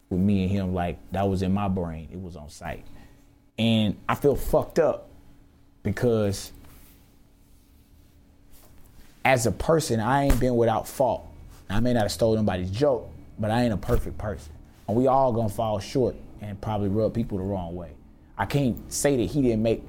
with 0.09 0.19
me 0.19 0.43
and 0.43 0.51
him. 0.51 0.73
Like 0.73 0.97
that 1.11 1.27
was 1.27 1.41
in 1.41 1.53
my 1.53 1.67
brain. 1.67 2.09
It 2.11 2.21
was 2.21 2.35
on 2.35 2.49
site, 2.49 2.85
and 3.57 3.95
I 4.07 4.15
feel 4.15 4.35
fucked 4.35 4.79
up 4.79 5.09
because 5.83 6.51
as 9.25 9.45
a 9.45 9.51
person, 9.51 9.99
I 9.99 10.25
ain't 10.25 10.39
been 10.39 10.55
without 10.55 10.87
fault. 10.87 11.27
I 11.69 11.79
may 11.79 11.93
not 11.93 12.03
have 12.03 12.11
stole 12.11 12.35
nobody's 12.35 12.69
joke, 12.69 13.09
but 13.39 13.51
I 13.51 13.63
ain't 13.63 13.73
a 13.73 13.77
perfect 13.77 14.17
person, 14.17 14.53
and 14.87 14.97
we 14.97 15.07
all 15.07 15.31
gonna 15.31 15.49
fall 15.49 15.79
short 15.79 16.15
and 16.41 16.59
probably 16.59 16.89
rub 16.89 17.13
people 17.13 17.37
the 17.37 17.43
wrong 17.43 17.75
way. 17.75 17.91
I 18.37 18.45
can't 18.45 18.91
say 18.91 19.15
that 19.17 19.23
he 19.23 19.41
didn't 19.41 19.63
make 19.63 19.83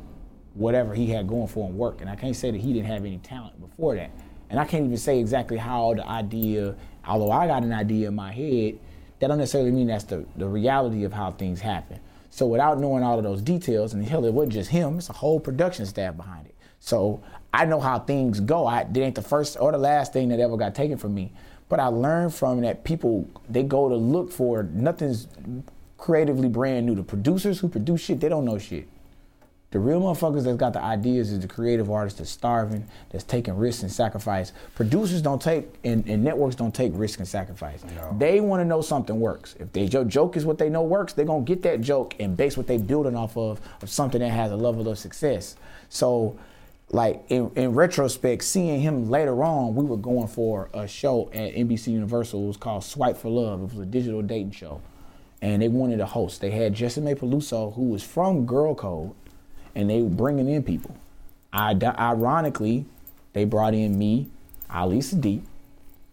whatever 0.55 0.95
he 0.95 1.09
had 1.09 1.27
going 1.27 1.49
for 1.49 1.69
him 1.69 1.77
work, 1.77 2.01
and 2.01 2.09
I 2.09 2.15
can't 2.15 2.37
say 2.37 2.51
that 2.53 2.61
he 2.61 2.73
didn't 2.73 2.87
have 2.87 3.05
any 3.05 3.19
talent 3.19 3.61
before 3.61 3.97
that. 3.97 4.11
And 4.55 4.61
I 4.61 4.67
can't 4.67 4.85
even 4.85 4.97
say 4.99 5.19
exactly 5.19 5.57
how 5.57 5.95
the 5.95 6.09
idea, 6.09 6.77
although 7.05 7.33
I 7.33 7.49
got 7.49 7.65
an 7.65 7.73
idea 7.73 8.07
in 8.07 8.15
my 8.15 8.31
head, 8.31 8.79
that 9.19 9.27
don't 9.27 9.39
necessarily 9.39 9.73
mean 9.73 9.89
that's 9.89 10.05
the, 10.05 10.25
the 10.37 10.47
reality 10.47 11.03
of 11.03 11.13
how 11.13 11.33
things 11.33 11.61
happen. 11.61 11.99
So 12.31 12.47
without 12.47 12.79
knowing 12.79 13.03
all 13.03 13.19
of 13.19 13.25
those 13.25 13.43
details, 13.43 13.95
and 13.95 14.07
hell, 14.07 14.25
it 14.25 14.33
wasn't 14.33 14.53
just 14.53 14.71
him, 14.71 14.99
it's 14.99 15.11
a 15.11 15.13
whole 15.13 15.41
production 15.41 15.87
staff 15.87 16.17
behind 16.17 16.47
it. 16.47 16.55
So 16.79 17.21
I 17.53 17.65
know 17.65 17.81
how 17.81 17.99
things 17.99 18.39
go. 18.39 18.65
I 18.65 18.83
it 18.83 18.97
ain't 18.97 19.17
the 19.17 19.23
first 19.23 19.57
or 19.59 19.73
the 19.73 19.79
last 19.79 20.13
thing 20.13 20.29
that 20.29 20.39
ever 20.39 20.57
got 20.57 20.73
taken 20.73 20.99
from 20.99 21.17
me. 21.17 21.33
But 21.69 21.81
I 21.81 21.87
learned 21.87 22.33
from 22.33 22.61
that 22.61 22.85
people 22.85 23.29
they 23.49 23.65
go 23.65 23.89
to 23.89 23.97
look 23.97 24.31
for 24.31 24.63
nothing's 24.63 25.27
creatively 25.99 26.49
brand 26.49 26.87
new. 26.87 26.95
The 26.95 27.03
producers 27.03 27.59
who 27.59 27.69
produce 27.69 28.03
shit, 28.03 28.21
they 28.21 28.29
don't 28.29 28.45
know 28.45 28.59
shit. 28.59 28.87
The 29.75 29.81
real 29.81 30.01
motherfuckers 30.01 30.45
that's 30.45 30.57
got 30.57 30.73
the 30.73 30.81
ideas 30.81 31.33
is 31.33 31.41
the 31.41 31.49
creative 31.49 31.91
artists 31.91 32.21
that's 32.21 32.31
starving, 32.31 32.87
that's 33.11 33.25
taking 33.25 33.57
risks 33.57 33.83
and 33.83 33.91
sacrifice. 33.91 34.53
Producers 34.77 35.21
don't 35.21 35.43
take 35.43 35.67
and, 35.83 36.07
and 36.07 36.23
networks 36.23 36.55
don't 36.55 36.73
take 36.73 36.93
risk 36.95 37.19
and 37.19 37.27
sacrifice. 37.27 37.83
No. 37.97 38.15
They 38.17 38.39
want 38.39 38.61
to 38.61 38.65
know 38.65 38.83
something 38.83 39.19
works. 39.19 39.57
If 39.59 39.73
they 39.73 39.89
joke 39.89 40.37
is 40.37 40.47
what 40.47 40.59
they 40.59 40.71
know 40.71 40.85
works, 40.85 41.13
they're 41.13 41.25
gonna 41.25 41.43
get 41.43 41.63
that 41.63 41.81
joke 41.81 42.15
and 42.21 42.37
base 42.37 42.57
what 42.57 42.69
they 42.69 42.79
building 42.79 43.17
off 43.17 43.37
of 43.37 43.61
of 43.83 43.91
something 43.91 44.21
that 44.21 44.31
has 44.31 44.53
a 44.53 44.57
level 44.57 44.89
of 44.89 44.97
success. 44.97 45.57
So 45.89 46.39
like 46.93 47.25
in, 47.29 47.51
in 47.57 47.75
retrospect, 47.75 48.45
seeing 48.45 48.81
him 48.81 49.11
later 49.11 49.43
on, 49.43 49.75
we 49.75 49.85
were 49.85 49.97
going 49.97 50.29
for 50.29 50.71
a 50.73 50.87
show 50.87 51.31
at 51.35 51.53
NBC 51.53 51.89
Universal. 51.89 52.45
It 52.45 52.47
was 52.47 52.57
called 52.57 52.85
Swipe 52.85 53.17
for 53.17 53.29
Love. 53.29 53.61
It 53.61 53.77
was 53.77 53.81
a 53.81 53.91
digital 53.91 54.23
dating 54.23 54.53
show. 54.53 54.81
And 55.43 55.61
they 55.61 55.69
wanted 55.69 55.99
a 55.99 56.07
host. 56.07 56.41
They 56.41 56.53
had 56.53 56.77
Jessimae 56.77 57.17
Peluso, 57.17 57.75
who 57.75 57.89
was 57.89 58.05
from 58.05 58.47
Girl 58.47 58.77
Code, 58.77 59.15
and 59.75 59.91
they 59.91 60.03
were 60.03 60.11
bringing 60.11 60.49
in 60.49 60.63
people. 60.63 60.97
I, 61.53 61.79
ironically, 61.99 62.85
they 63.33 63.45
brought 63.45 63.75
in 63.75 63.99
me, 63.99 64.29
Ali 64.71 64.99
Siddiq, 64.99 65.43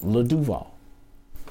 Lil 0.02 0.24
Duval. 0.24 0.72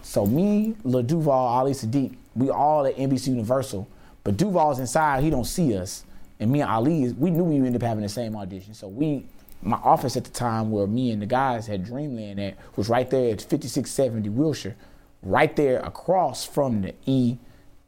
So 0.03 0.27
me, 0.27 0.77
Lil 0.85 1.03
Duval, 1.03 1.33
Ali 1.33 1.73
Siddiq, 1.73 2.15
we 2.35 2.51
all 2.51 2.87
at 2.87 2.97
NBC 2.97 3.29
Universal, 3.29 3.89
but 4.25 4.37
Duval's 4.37 4.79
inside, 4.79 5.23
he 5.23 5.31
don't 5.31 5.45
see 5.45 5.77
us. 5.77 6.05
And 6.39 6.51
me 6.51 6.61
and 6.61 6.71
Ali, 6.71 7.13
we 7.13 7.31
knew 7.31 7.45
we 7.45 7.61
would 7.61 7.67
end 7.67 7.77
up 7.77 7.83
having 7.83 8.03
the 8.03 8.09
same 8.09 8.35
audition. 8.37 8.75
So 8.75 8.89
we, 8.89 9.27
my 9.63 9.77
office 9.77 10.17
at 10.17 10.25
the 10.25 10.31
time 10.31 10.71
where 10.71 10.87
me 10.87 11.11
and 11.11 11.21
the 11.21 11.27
guys 11.27 11.67
had 11.67 11.85
Dreamland 11.85 12.41
at 12.41 12.57
was 12.77 12.89
right 12.89 13.09
there 13.11 13.33
at 13.33 13.43
5670 13.43 14.29
Wilshire, 14.31 14.77
right 15.23 15.55
there 15.55 15.81
across 15.81 16.47
from 16.47 16.83
the 16.83 16.95
E 17.05 17.37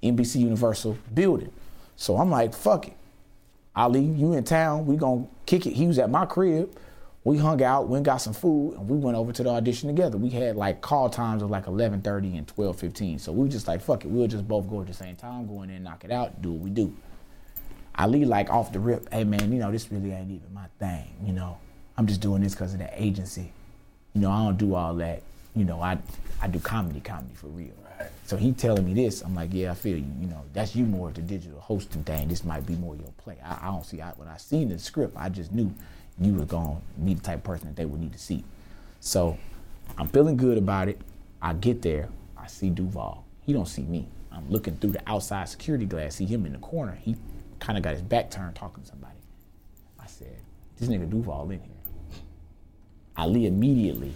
NBC 0.02 0.36
Universal 0.40 0.98
building. 1.14 1.50
So 1.96 2.16
I'm 2.18 2.30
like, 2.30 2.52
fuck 2.52 2.88
it. 2.88 2.94
Ali, 3.74 4.00
you 4.02 4.34
in 4.34 4.44
town, 4.44 4.86
we 4.86 4.96
gonna 4.96 5.26
kick 5.46 5.66
it. 5.66 5.72
He 5.72 5.86
was 5.86 5.98
at 5.98 6.10
my 6.10 6.26
crib. 6.26 6.76
We 7.24 7.38
hung 7.38 7.62
out, 7.62 7.88
went 7.88 8.04
got 8.04 8.16
some 8.16 8.32
food, 8.32 8.74
and 8.74 8.88
we 8.88 8.98
went 8.98 9.16
over 9.16 9.32
to 9.32 9.42
the 9.44 9.50
audition 9.50 9.88
together. 9.88 10.18
We 10.18 10.28
had 10.30 10.56
like 10.56 10.80
call 10.80 11.08
times 11.08 11.42
of 11.42 11.50
like 11.50 11.66
11:30 11.66 12.36
and 12.36 12.46
12:15. 12.46 13.20
So 13.20 13.32
we 13.32 13.48
just 13.48 13.68
like 13.68 13.80
fuck 13.80 14.04
it, 14.04 14.08
we'll 14.08 14.26
just 14.26 14.46
both 14.46 14.68
go 14.68 14.80
at 14.80 14.88
the 14.88 14.94
same 14.94 15.16
time, 15.16 15.46
go 15.46 15.62
in 15.62 15.68
there, 15.68 15.78
knock 15.78 16.04
it 16.04 16.10
out, 16.10 16.42
do 16.42 16.50
what 16.50 16.60
we 16.60 16.70
do. 16.70 16.94
Ali 17.96 18.24
like 18.24 18.50
off 18.50 18.72
the 18.72 18.80
rip, 18.80 19.08
hey 19.12 19.24
man, 19.24 19.52
you 19.52 19.58
know 19.58 19.70
this 19.70 19.90
really 19.92 20.12
ain't 20.12 20.30
even 20.30 20.52
my 20.52 20.66
thing. 20.78 21.14
You 21.24 21.32
know, 21.32 21.58
I'm 21.96 22.06
just 22.06 22.20
doing 22.20 22.42
this 22.42 22.54
because 22.54 22.72
of 22.72 22.80
the 22.80 23.02
agency. 23.02 23.52
You 24.14 24.22
know, 24.22 24.30
I 24.30 24.44
don't 24.44 24.58
do 24.58 24.74
all 24.74 24.94
that. 24.96 25.22
You 25.54 25.64
know, 25.64 25.80
I 25.80 25.98
I 26.40 26.48
do 26.48 26.58
comedy, 26.58 27.00
comedy 27.00 27.34
for 27.34 27.46
real. 27.46 27.81
So 28.24 28.36
he 28.36 28.52
telling 28.52 28.84
me 28.84 28.94
this, 28.94 29.20
I'm 29.20 29.34
like, 29.34 29.50
yeah, 29.52 29.72
I 29.72 29.74
feel 29.74 29.96
you. 29.96 30.06
You 30.20 30.26
know, 30.26 30.42
that's 30.52 30.74
you 30.74 30.84
more 30.84 31.10
the 31.10 31.20
digital 31.20 31.60
hosting 31.60 32.04
thing. 32.04 32.28
This 32.28 32.44
might 32.44 32.66
be 32.66 32.74
more 32.76 32.96
your 32.96 33.12
play. 33.18 33.36
I, 33.44 33.58
I 33.62 33.66
don't 33.66 33.84
see. 33.84 34.00
I, 34.00 34.10
when 34.12 34.28
I 34.28 34.36
seen 34.36 34.68
the 34.68 34.78
script, 34.78 35.14
I 35.16 35.28
just 35.28 35.52
knew 35.52 35.72
you 36.20 36.34
were 36.34 36.44
going 36.44 36.76
to 36.76 37.00
be 37.00 37.14
the 37.14 37.20
type 37.20 37.38
of 37.38 37.44
person 37.44 37.68
that 37.68 37.76
they 37.76 37.84
would 37.84 38.00
need 38.00 38.12
to 38.12 38.18
see. 38.18 38.44
So 39.00 39.36
I'm 39.98 40.08
feeling 40.08 40.36
good 40.36 40.58
about 40.58 40.88
it. 40.88 41.00
I 41.40 41.54
get 41.54 41.82
there. 41.82 42.08
I 42.36 42.46
see 42.46 42.70
Duval. 42.70 43.24
He 43.42 43.52
don't 43.52 43.68
see 43.68 43.82
me. 43.82 44.06
I'm 44.30 44.48
looking 44.48 44.76
through 44.76 44.92
the 44.92 45.02
outside 45.06 45.48
security 45.48 45.84
glass. 45.84 46.16
See 46.16 46.24
him 46.24 46.46
in 46.46 46.52
the 46.52 46.58
corner. 46.58 46.98
He 47.02 47.16
kind 47.58 47.76
of 47.76 47.84
got 47.84 47.92
his 47.92 48.02
back 48.02 48.30
turned 48.30 48.54
talking 48.54 48.82
to 48.82 48.88
somebody. 48.88 49.18
I 50.00 50.06
said, 50.06 50.36
this 50.78 50.88
nigga 50.88 51.10
Duval 51.10 51.50
in 51.50 51.60
here. 51.60 51.68
Ali 53.16 53.46
immediately, 53.46 54.12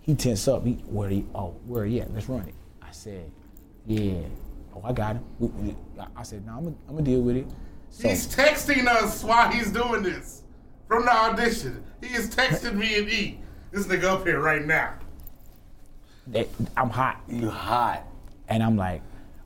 he 0.00 0.14
tense 0.14 0.48
up. 0.48 0.64
He, 0.64 0.74
where 0.86 1.10
he, 1.10 1.26
oh, 1.34 1.54
where 1.66 1.84
he 1.84 2.00
at? 2.00 2.12
Let's 2.14 2.28
run 2.28 2.48
it 2.48 2.54
said, 2.94 3.30
yeah, 3.86 4.20
Oh, 4.76 4.80
I 4.82 4.92
got 4.92 5.16
him. 5.16 5.24
We- 5.38 5.48
we- 5.48 5.76
I- 6.00 6.06
I 6.16 6.22
said, 6.24 6.44
no, 6.44 6.52
I'm 6.56 6.64
gonna 6.64 6.76
I'm 6.98 7.04
deal 7.04 7.20
with 7.22 7.36
it. 7.36 7.46
So 7.90 8.08
He's 8.08 8.26
texting 8.26 8.86
us 8.88 9.22
while 9.22 9.48
he's 9.52 9.70
doing 9.70 10.02
this 10.02 10.42
from 10.88 11.04
the 11.04 11.12
audition. 11.14 11.84
He 12.00 12.08
is 12.14 12.28
texting 12.28 12.74
me 12.74 12.98
and 12.98 13.08
E. 13.08 13.38
This 13.70 13.86
nigga 13.86 14.04
up 14.04 14.26
here 14.26 14.40
right 14.40 14.64
now. 14.64 14.94
that- 16.28 16.48
I'm 16.76 16.90
hot. 16.90 17.20
You 17.28 17.50
hot. 17.50 18.02
And 18.48 18.62
I'm 18.62 18.76
like, 18.76 19.02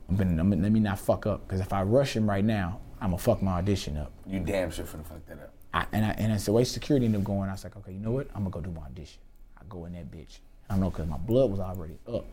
I'm 0.09 0.15
gonna, 0.15 0.31
I'm 0.41 0.49
gonna- 0.49 0.63
let 0.63 0.71
me 0.71 0.79
not 0.79 0.97
fuck 0.97 1.25
up. 1.27 1.45
Because 1.47 1.59
if 1.61 1.73
I 1.73 1.83
rush 1.83 2.15
him 2.15 2.27
right 2.29 2.43
now, 2.43 2.79
I'm 3.01 3.09
gonna 3.11 3.17
fuck 3.19 3.41
my 3.43 3.53
audition 3.59 3.97
up. 3.97 4.11
You 4.25 4.39
damn 4.39 4.71
sure 4.71 4.85
finna 4.85 5.05
fuck 5.05 5.25
that 5.27 5.39
up. 5.39 5.53
I, 5.73 5.85
and 5.91 6.05
I, 6.05 6.09
and 6.11 6.31
it's 6.33 6.45
the 6.45 6.51
way 6.53 6.63
security 6.63 7.05
ended 7.05 7.21
up 7.21 7.25
going. 7.25 7.49
I 7.49 7.51
was 7.51 7.63
like, 7.63 7.75
okay, 7.77 7.91
you 7.93 7.99
know 7.99 8.11
what? 8.11 8.27
I'm 8.33 8.43
gonna 8.43 8.49
go 8.49 8.61
do 8.61 8.71
my 8.71 8.85
audition. 8.87 9.21
I 9.57 9.61
go 9.69 9.85
in 9.85 9.93
that 9.93 10.09
bitch. 10.09 10.39
I 10.69 10.73
don't 10.73 10.79
know 10.81 10.89
because 10.89 11.07
my 11.07 11.17
blood 11.17 11.51
was 11.51 11.59
already 11.59 11.97
up. 12.11 12.25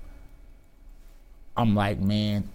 I'm 1.57 1.75
like, 1.75 1.99
man, 1.99 2.49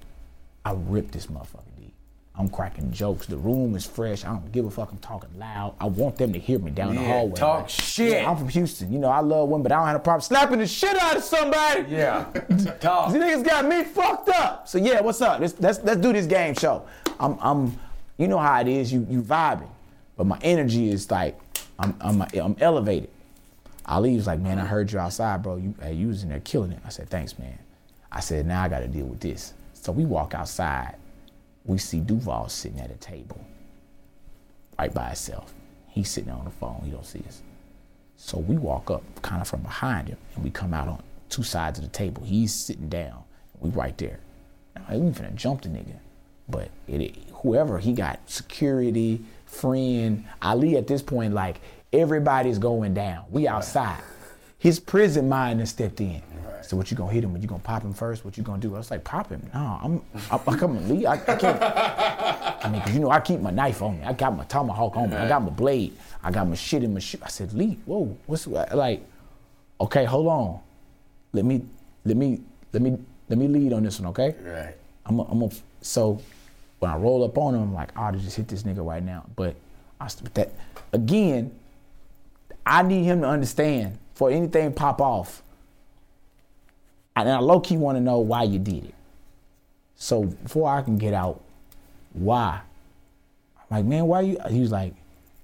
I 0.63 0.73
ripped 0.73 1.13
this 1.13 1.27
motherfucker 1.27 1.63
deep. 1.77 1.93
I'm 2.35 2.49
cracking 2.49 2.91
jokes. 2.91 3.25
The 3.25 3.37
room 3.37 3.75
is 3.75 3.85
fresh. 3.85 4.23
I 4.23 4.29
don't 4.29 4.51
give 4.51 4.65
a 4.65 4.71
fuck. 4.71 4.91
I'm 4.91 4.99
talking 4.99 5.29
loud. 5.37 5.75
I 5.79 5.85
want 5.85 6.17
them 6.17 6.31
to 6.33 6.39
hear 6.39 6.59
me 6.59 6.71
down 6.71 6.95
the 6.95 7.03
hallway. 7.03 7.35
talk 7.35 7.61
Like, 7.61 7.69
shit. 7.69 8.11
yeah, 8.13 8.29
I'm 8.29 8.37
from 8.37 8.49
Houston. 8.49 8.91
You 8.91 8.99
know, 8.99 9.09
I 9.09 9.19
love 9.19 9.49
women, 9.49 9.63
but 9.63 9.71
I 9.71 9.77
don't 9.77 9.87
have 9.87 9.95
a 9.97 9.99
problem 9.99 10.21
slapping 10.21 10.59
the 10.59 10.67
shit 10.67 10.95
out 11.01 11.17
of 11.17 11.23
somebody. 11.23 11.85
Yeah. 11.89 12.25
talk. 12.79 13.11
These 13.11 13.21
niggas 13.21 13.43
got 13.45 13.65
me 13.65 13.83
fucked 13.83 14.29
up. 14.29 14.67
So 14.67 14.77
yeah, 14.77 15.01
what's 15.01 15.21
up? 15.21 15.39
Let's 15.39 15.59
let's, 15.59 15.79
let's 15.83 15.99
do 15.99 16.13
this 16.13 16.25
game 16.25 16.55
show. 16.55 16.85
I'm 17.19 17.37
I'm 17.41 17.79
you 18.17 18.27
know 18.27 18.39
how 18.39 18.61
it 18.61 18.67
is. 18.67 18.93
You 18.93 19.05
you 19.09 19.21
vibing, 19.21 19.69
but 20.15 20.25
my 20.25 20.39
energy 20.41 20.89
is 20.89 21.11
like 21.11 21.37
I'm 21.79 21.95
I'm 21.99 22.21
I'm 22.21 22.55
elevated. 22.61 23.09
Ali 23.85 24.15
was 24.15 24.27
like, 24.27 24.39
man, 24.39 24.57
I 24.57 24.65
heard 24.65 24.91
you 24.91 24.99
outside, 24.99 25.43
bro. 25.43 25.57
You 25.57 25.75
hey, 25.81 25.93
you 25.93 26.07
was 26.07 26.23
in 26.23 26.29
there 26.29 26.39
killing 26.39 26.71
it. 26.71 26.79
I 26.85 26.89
said, 26.89 27.09
thanks, 27.09 27.37
man. 27.37 27.57
I 28.11 28.19
said, 28.19 28.45
now 28.45 28.61
I 28.63 28.67
got 28.69 28.79
to 28.79 28.87
deal 28.87 29.05
with 29.05 29.19
this. 29.19 29.53
So 29.73 29.91
we 29.91 30.05
walk 30.05 30.33
outside. 30.33 30.95
We 31.65 31.77
see 31.77 31.99
Duval 31.99 32.49
sitting 32.49 32.79
at 32.79 32.91
a 32.91 32.95
table, 32.95 33.39
right 34.79 34.93
by 34.93 35.07
himself. 35.07 35.53
He's 35.87 36.09
sitting 36.09 36.31
on 36.31 36.45
the 36.45 36.51
phone. 36.51 36.81
He 36.83 36.91
don't 36.91 37.05
see 37.05 37.23
us. 37.27 37.41
So 38.17 38.37
we 38.39 38.57
walk 38.57 38.89
up 38.91 39.03
kind 39.21 39.41
of 39.41 39.47
from 39.47 39.61
behind 39.61 40.07
him 40.07 40.17
and 40.35 40.43
we 40.43 40.49
come 40.49 40.73
out 40.73 40.87
on 40.87 41.01
two 41.29 41.43
sides 41.43 41.79
of 41.79 41.85
the 41.85 41.91
table. 41.91 42.23
He's 42.23 42.53
sitting 42.53 42.89
down. 42.89 43.23
We 43.59 43.69
right 43.71 43.97
there. 43.97 44.19
Now, 44.75 44.83
we 44.97 45.11
finna 45.11 45.35
jump 45.35 45.61
the 45.61 45.69
nigga. 45.69 45.95
But 46.49 46.69
it, 46.87 47.01
it- 47.01 47.15
whoever 47.33 47.79
he 47.79 47.93
got, 47.93 48.19
security, 48.29 49.23
friend, 49.45 50.25
Ali 50.41 50.77
at 50.77 50.87
this 50.87 51.01
point, 51.01 51.33
like 51.33 51.59
everybody's 51.93 52.57
going 52.59 52.93
down. 52.93 53.25
We 53.31 53.47
outside. 53.47 54.01
His 54.61 54.79
prison 54.79 55.27
mind 55.27 55.59
has 55.59 55.71
stepped 55.71 55.99
in. 56.01 56.21
So 56.61 56.77
what 56.77 56.91
you 56.91 56.95
gonna 56.95 57.11
hit 57.11 57.23
him? 57.23 57.31
What 57.33 57.41
you 57.41 57.47
gonna 57.47 57.63
pop 57.63 57.81
him 57.81 57.93
first? 57.93 58.23
What 58.23 58.37
you 58.37 58.43
gonna 58.43 58.61
do? 58.61 58.75
I 58.75 58.77
was 58.77 58.91
like, 58.91 59.03
pop 59.03 59.29
him. 59.29 59.41
No, 59.55 59.79
I'm, 59.81 60.01
I'm, 60.29 60.39
I'm 60.47 60.59
coming 60.59 60.87
leave. 60.87 61.07
I, 61.07 61.13
I 61.13 61.35
can't. 61.35 61.59
I 62.63 62.69
mean, 62.69 62.79
'cause 62.83 62.93
you 62.93 62.99
know, 62.99 63.09
I 63.09 63.19
keep 63.21 63.39
my 63.39 63.49
knife 63.49 63.81
on 63.81 63.97
me. 63.99 64.05
I 64.05 64.13
got 64.13 64.37
my 64.37 64.43
tomahawk 64.43 64.95
on 64.97 65.09
me. 65.09 65.15
I 65.15 65.27
got 65.27 65.41
my 65.41 65.49
blade. 65.49 65.97
I 66.23 66.29
got 66.29 66.47
my 66.47 66.53
shit 66.53 66.83
in 66.83 66.93
my 66.93 66.99
shoe. 66.99 67.17
I 67.23 67.29
said, 67.29 67.51
Lee, 67.53 67.79
whoa, 67.85 68.15
what's 68.27 68.45
like? 68.45 69.01
Okay, 69.81 70.05
hold 70.05 70.27
on. 70.27 70.59
Let 71.33 71.43
me, 71.43 71.65
let 72.05 72.15
me, 72.15 72.41
let 72.71 72.83
me, 72.83 72.99
let 73.29 73.39
me 73.39 73.47
lead 73.47 73.73
on 73.73 73.81
this 73.81 73.99
one, 73.99 74.09
okay? 74.09 74.35
Right. 74.43 74.75
I'm 75.07 75.17
a, 75.19 75.23
I'm 75.23 75.41
a, 75.41 75.49
so 75.81 76.21
when 76.77 76.91
I 76.91 76.97
roll 76.97 77.23
up 77.23 77.35
on 77.39 77.55
him, 77.55 77.63
I'm 77.63 77.73
like, 77.73 77.97
I 77.97 78.01
ought 78.09 78.11
to 78.11 78.19
just 78.19 78.37
hit 78.37 78.47
this 78.47 78.61
nigga 78.61 78.85
right 78.85 79.01
now. 79.01 79.25
But 79.35 79.55
I, 79.99 80.07
that 80.35 80.51
again, 80.93 81.51
I 82.63 82.83
need 82.83 83.05
him 83.05 83.21
to 83.21 83.27
understand 83.27 83.97
for 84.21 84.29
anything 84.29 84.71
pop 84.71 85.01
off. 85.01 85.41
And 87.15 87.27
I 87.27 87.39
low 87.39 87.59
key 87.59 87.75
want 87.75 87.95
to 87.95 87.99
know 87.99 88.19
why 88.19 88.43
you 88.43 88.59
did 88.59 88.85
it. 88.85 88.93
So 89.95 90.25
before 90.25 90.69
I 90.69 90.83
can 90.83 90.99
get 90.99 91.15
out, 91.15 91.41
why? 92.13 92.61
I'm 93.57 93.77
like, 93.77 93.85
man, 93.85 94.05
why 94.05 94.21
you? 94.21 94.37
He 94.47 94.59
was 94.59 94.69
like, 94.71 94.93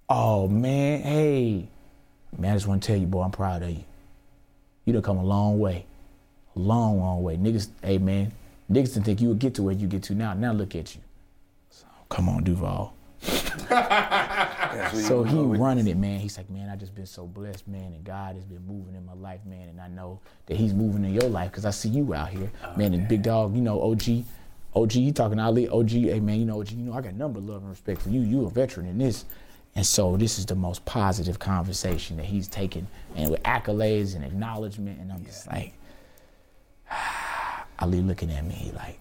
oh 0.07 0.47
man, 0.47 1.01
hey, 1.01 1.67
man, 2.37 2.51
I 2.51 2.55
just 2.55 2.67
want 2.67 2.83
to 2.83 2.87
tell 2.87 2.97
you, 2.97 3.07
boy, 3.07 3.23
I'm 3.23 3.31
proud 3.31 3.63
of 3.63 3.71
you. 3.71 3.83
You 4.85 4.93
done 4.93 5.01
come 5.01 5.17
a 5.17 5.25
long 5.25 5.57
way, 5.57 5.87
a 6.55 6.59
long, 6.59 6.99
long 6.99 7.23
way. 7.23 7.35
Niggas, 7.35 7.69
hey 7.81 7.97
man, 7.97 8.31
niggas 8.71 8.93
didn't 8.93 9.05
think 9.05 9.21
you 9.21 9.29
would 9.29 9.39
get 9.39 9.55
to 9.55 9.63
where 9.63 9.73
you 9.73 9.87
get 9.87 10.03
to 10.03 10.13
now. 10.13 10.35
Now 10.35 10.51
look 10.51 10.75
at 10.75 10.93
you. 10.93 11.01
So, 11.71 11.87
come 12.09 12.29
on, 12.29 12.43
Duval. 12.43 12.93
So 14.93 15.23
he 15.23 15.35
running 15.57 15.87
it, 15.87 15.97
man. 15.97 16.19
He's 16.19 16.37
like, 16.37 16.49
man, 16.49 16.69
I 16.69 16.75
just 16.75 16.93
been 16.95 17.05
so 17.05 17.25
blessed, 17.25 17.67
man, 17.67 17.93
and 17.93 18.03
God 18.03 18.35
has 18.35 18.43
been 18.45 18.65
moving 18.65 18.95
in 18.95 19.05
my 19.05 19.13
life, 19.13 19.41
man, 19.45 19.69
and 19.69 19.79
I 19.79 19.87
know 19.87 20.19
that 20.45 20.57
He's 20.57 20.73
moving 20.73 21.03
in 21.05 21.13
your 21.13 21.29
life 21.29 21.51
because 21.51 21.65
I 21.65 21.71
see 21.71 21.89
you 21.89 22.13
out 22.13 22.29
here, 22.29 22.51
man. 22.75 22.93
And 22.93 23.07
big 23.07 23.23
dog, 23.23 23.55
you 23.55 23.61
know, 23.61 23.81
OG, 23.81 24.23
OG, 24.75 24.95
you 24.95 25.11
talking 25.11 25.39
Ali, 25.39 25.67
OG, 25.67 25.89
hey 25.89 26.19
man, 26.19 26.39
you 26.39 26.45
know, 26.45 26.59
OG, 26.59 26.71
you 26.71 26.85
know, 26.85 26.93
I 26.93 27.01
got 27.01 27.13
number 27.13 27.39
love 27.39 27.61
and 27.61 27.69
respect 27.69 28.01
for 28.01 28.09
you. 28.09 28.21
You 28.21 28.45
a 28.45 28.49
veteran 28.49 28.87
in 28.87 28.97
this, 28.97 29.25
and 29.75 29.85
so 29.85 30.17
this 30.17 30.39
is 30.39 30.45
the 30.45 30.55
most 30.55 30.85
positive 30.85 31.39
conversation 31.39 32.17
that 32.17 32.25
he's 32.25 32.47
taken, 32.47 32.87
and 33.15 33.31
with 33.31 33.41
accolades 33.43 34.15
and 34.15 34.23
acknowledgement, 34.23 34.99
and 34.99 35.11
I'm 35.11 35.25
just 35.25 35.47
like, 35.47 35.73
Ali 37.79 38.01
looking 38.01 38.31
at 38.31 38.45
me, 38.45 38.53
he 38.53 38.71
like. 38.71 38.99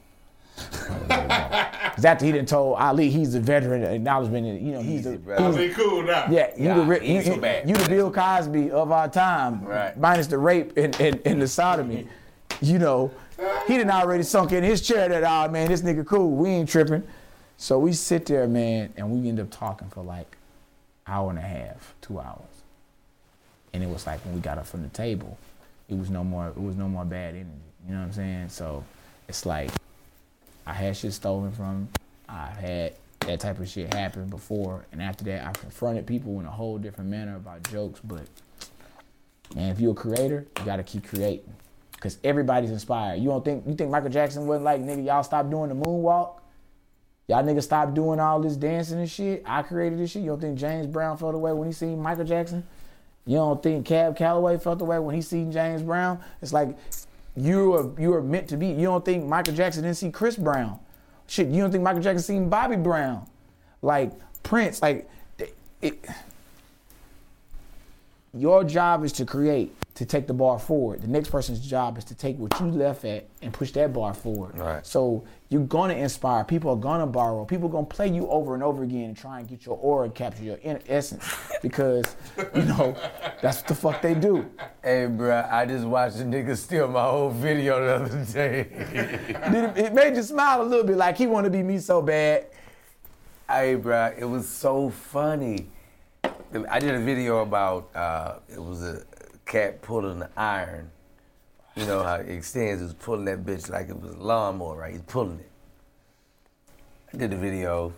Because 1.97 2.05
after 2.05 2.27
he 2.27 2.33
done 2.33 2.45
told 2.45 2.77
Ali 2.77 3.09
he's 3.09 3.35
a 3.35 3.41
veteran 3.41 3.83
acknowledgement, 3.83 4.47
and, 4.47 4.61
you 4.67 4.73
know, 4.75 4.83
he's 4.83 5.07
Easy, 5.07 5.15
a, 5.15 5.19
brother. 5.19 5.59
I 5.59 5.69
cool 5.69 6.03
now. 6.03 6.27
yeah, 6.31 6.51
you 6.55 6.69
Nah, 6.69 6.85
the 6.85 6.99
he 7.01 7.07
ain't 7.17 7.25
you, 7.27 7.33
so 7.33 7.41
bad. 7.41 7.67
you 7.67 7.75
the 7.75 7.89
Bill 7.89 8.11
Cosby 8.13 8.71
of 8.71 8.93
our 8.93 9.09
time, 9.09 9.65
Right. 9.65 9.97
minus 9.99 10.27
the 10.27 10.37
rape 10.37 10.77
and, 10.77 10.95
and, 11.01 11.23
and 11.25 11.41
the 11.41 11.49
sodomy. 11.49 12.07
You 12.61 12.79
know, 12.79 13.11
he 13.67 13.79
done 13.79 13.91
already 13.91 14.25
sunk 14.25 14.53
in 14.53 14.63
his 14.63 14.87
chair 14.87 15.09
that, 15.09 15.25
ah, 15.25 15.49
man, 15.49 15.69
this 15.69 15.81
nigga 15.81 16.07
cool. 16.07 16.33
We 16.33 16.51
ain't 16.51 16.69
tripping. 16.69 17.03
So 17.57 17.79
we 17.79 17.95
sit 17.95 18.27
there, 18.27 18.47
man, 18.47 18.93
and 18.99 19.11
we 19.11 19.27
end 19.31 19.41
up 19.41 19.51
talking 19.51 19.89
for 19.89 20.03
like 20.03 20.37
hour 21.07 21.31
and 21.31 21.39
a 21.39 21.43
half, 21.43 21.95
two 22.03 22.21
hours. 22.21 22.43
And 23.73 23.83
it 23.83 23.89
was 23.89 24.07
like 24.07 24.23
when 24.27 24.35
we 24.35 24.41
got 24.43 24.59
up 24.59 24.67
from 24.67 24.83
the 24.83 24.91
table, 24.91 25.39
it 25.89 25.97
was 25.97 26.11
no 26.11 26.23
more, 26.23 26.49
it 26.49 26.61
was 26.61 26.77
no 26.77 26.89
more 26.89 27.07
bad 27.07 27.31
energy. 27.35 27.49
You 27.87 27.95
know 27.95 28.01
what 28.01 28.07
I'm 28.09 28.13
saying? 28.13 28.49
So 28.51 28.85
it's 29.29 29.47
like 29.47 29.71
I 30.67 30.73
had 30.73 30.97
shit 30.97 31.13
stolen 31.13 31.53
from. 31.53 31.89
I've 32.29 32.57
had 32.57 32.95
that 33.21 33.41
type 33.41 33.59
of 33.61 33.69
shit 33.69 33.93
happen 33.95 34.29
before, 34.29 34.85
and 34.93 35.01
after 35.01 35.25
that, 35.25 35.47
I 35.47 35.53
confronted 35.53 36.07
people 36.07 36.41
in 36.41 36.47
a 36.47 36.51
whole 36.51 36.79
different 36.79 37.11
manner 37.11 37.37
about 37.37 37.69
jokes. 37.71 38.01
But 38.03 38.27
man, 39.55 39.71
if 39.71 39.81
you're 39.81 39.93
a 39.93 39.95
creator, 39.95 40.47
you 40.59 40.65
gotta 40.65 40.83
keep 40.83 41.07
creating, 41.07 41.55
cause 42.01 42.19
everybody's 42.25 42.71
inspired. 42.71 43.21
You 43.21 43.29
don't 43.29 43.45
think 43.45 43.65
you 43.67 43.75
think 43.75 43.91
Michael 43.91 44.11
Jackson 44.11 44.47
wasn't 44.47 44.65
like 44.65 44.81
nigga? 44.81 45.05
Y'all 45.05 45.23
stop 45.23 45.49
doing 45.51 45.69
the 45.69 45.77
moonwalk. 45.77 46.41
Y'all 47.29 47.43
niggas 47.43 47.65
stop 47.65 47.93
doing 47.93 48.21
all 48.21 48.41
this 48.41 48.57
dancing 48.57 48.99
and 49.01 49.11
shit. 49.11 49.43
I 49.45 49.63
created 49.63 49.99
this 49.99 50.13
shit. 50.13 50.23
You 50.23 50.31
don't 50.31 50.41
think 50.41 50.59
James 50.59 50.87
Brown 50.87 51.17
felt 51.17 51.35
away 51.35 51.53
when 51.53 51.67
he 51.67 51.73
seen 51.73 52.01
Michael 52.01 52.25
Jackson? 52.25 52.65
You 53.25 53.37
don't 53.37 53.61
think 53.61 53.85
Cab 53.85 54.17
Calloway 54.17 54.59
felt 54.59 54.81
away 54.81 55.01
when 55.01 55.17
he 55.17 55.23
seen 55.23 55.51
James 55.51 55.83
Brown? 55.83 56.21
It's 56.41 56.53
like 56.53 56.77
you 57.37 57.75
are 57.75 58.01
you 58.01 58.13
are 58.15 58.23
meant 58.23 58.49
to 58.49 58.57
be. 58.57 58.69
You 58.69 58.85
don't 58.85 59.05
think 59.05 59.25
Michael 59.27 59.55
Jackson 59.55 59.83
didn't 59.83 59.97
see 59.99 60.11
Chris 60.11 60.37
Brown? 60.37 60.79
Shit, 61.27 61.49
you 61.49 61.61
don't 61.61 61.71
think 61.71 61.85
Michael 61.85 62.03
Jackson 62.03 62.23
seen 62.23 62.49
Bobby 62.49 62.77
Brown? 62.77 63.27
Like 63.83 64.13
Prince, 64.43 64.81
like 64.81 65.09
it, 65.83 66.07
your 68.41 68.65
job 68.65 69.05
is 69.05 69.13
to 69.13 69.25
create, 69.25 69.75
to 69.95 70.05
take 70.05 70.27
the 70.27 70.35
bar 70.35 70.59
forward. 70.59 71.03
The 71.03 71.09
next 71.09 71.31
person's 71.31 71.61
job 71.61 71.99
is 71.99 72.05
to 72.05 72.15
take 72.15 72.39
what 72.39 72.59
you 72.61 72.67
left 72.67 73.05
at 73.05 73.27
and 73.43 73.53
push 73.53 73.71
that 73.73 73.93
bar 73.93 74.15
forward. 74.15 74.57
Right. 74.59 74.87
So 74.87 75.25
you're 75.49 75.65
gonna 75.65 75.95
inspire. 75.95 76.45
People 76.45 76.71
are 76.71 76.77
gonna 76.77 77.07
borrow. 77.07 77.45
People 77.45 77.69
are 77.69 77.73
gonna 77.73 77.87
play 77.87 78.09
you 78.09 78.29
over 78.29 78.55
and 78.55 78.63
over 78.63 78.83
again 78.83 79.05
and 79.05 79.17
try 79.17 79.39
and 79.39 79.49
get 79.49 79.65
your 79.65 79.79
aura 79.81 80.11
capture 80.11 80.43
your 80.43 80.59
inner 80.63 80.81
essence 80.89 81.25
because 81.63 82.17
you 82.55 82.63
know 82.63 82.97
that's 83.41 83.59
what 83.59 83.69
the 83.69 83.75
fuck 83.75 84.03
they 84.03 84.15
do. 84.15 84.45
Hey, 84.83 85.07
bro, 85.07 85.47
I 85.51 85.65
just 85.67 85.85
watched 85.87 86.17
a 86.17 86.25
nigga 86.25 86.57
steal 86.57 86.89
my 86.89 87.05
whole 87.05 87.31
video 87.31 87.85
the 87.85 88.05
other 88.05 88.25
day. 88.33 88.67
It, 89.57 89.79
it 89.79 89.95
made 89.95 90.17
you 90.17 90.23
smile 90.23 90.63
a 90.63 90.65
little 90.65 90.85
bit, 90.85 90.97
like 90.97 91.17
he 91.17 91.27
want 91.27 91.45
to 91.45 91.51
be 91.51 91.63
me 91.63 91.79
so 91.79 92.03
bad. 92.03 92.47
hey, 93.49 93.77
bro, 93.77 94.13
it 94.17 94.25
was 94.25 94.49
so 94.49 94.91
funny. 94.91 95.69
I 96.69 96.79
did 96.79 96.95
a 96.95 97.01
video 97.01 97.39
about 97.43 97.95
uh, 97.95 98.37
it 98.49 98.63
was 98.63 98.83
a 98.83 99.03
cat 99.45 99.83
pulling 99.83 100.21
the 100.21 100.31
iron. 100.37 100.91
You 101.75 101.87
know 101.87 102.03
how 102.03 102.15
it 102.17 102.29
extends. 102.29 102.81
He 102.81 102.85
was 102.85 102.95
pulling 102.95 103.27
that 103.27 103.45
bitch 103.45 103.69
like 103.69 103.89
it 103.89 104.01
was 104.01 104.15
a 104.15 104.19
lawnmower, 104.19 104.77
right? 104.77 104.93
He's 104.93 105.03
pulling 105.03 105.41
it. 105.41 105.51
I 107.13 107.17
did 107.17 107.33
a 107.33 107.37
video. 107.37 107.93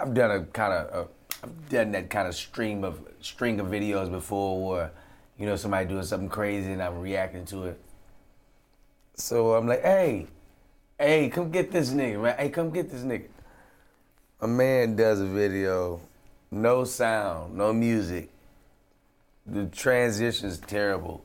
I've 0.00 0.14
done 0.14 0.30
a 0.30 0.44
kind 0.44 0.72
of, 0.72 1.08
I've 1.42 1.68
done 1.68 1.92
that 1.92 2.08
kind 2.08 2.28
of 2.28 2.34
stream 2.34 2.84
of 2.84 3.00
string 3.20 3.60
of 3.60 3.66
videos 3.66 4.10
before, 4.10 4.66
where 4.66 4.90
you 5.38 5.46
know 5.46 5.56
somebody 5.56 5.88
doing 5.88 6.04
something 6.04 6.28
crazy 6.28 6.72
and 6.72 6.82
I'm 6.82 7.00
reacting 7.00 7.44
to 7.46 7.64
it. 7.64 7.80
So 9.14 9.54
I'm 9.54 9.66
like, 9.66 9.82
hey, 9.82 10.28
hey, 10.98 11.28
come 11.28 11.50
get 11.50 11.72
this 11.72 11.90
nigga, 11.90 12.22
man. 12.22 12.36
Hey, 12.38 12.48
come 12.48 12.70
get 12.70 12.90
this 12.90 13.02
nigga. 13.02 13.26
A 14.40 14.46
man 14.46 14.94
does 14.94 15.20
a 15.20 15.26
video, 15.26 16.00
no 16.50 16.84
sound, 16.84 17.56
no 17.56 17.72
music. 17.72 18.30
The 19.46 19.66
transition's 19.66 20.58
terrible. 20.58 21.24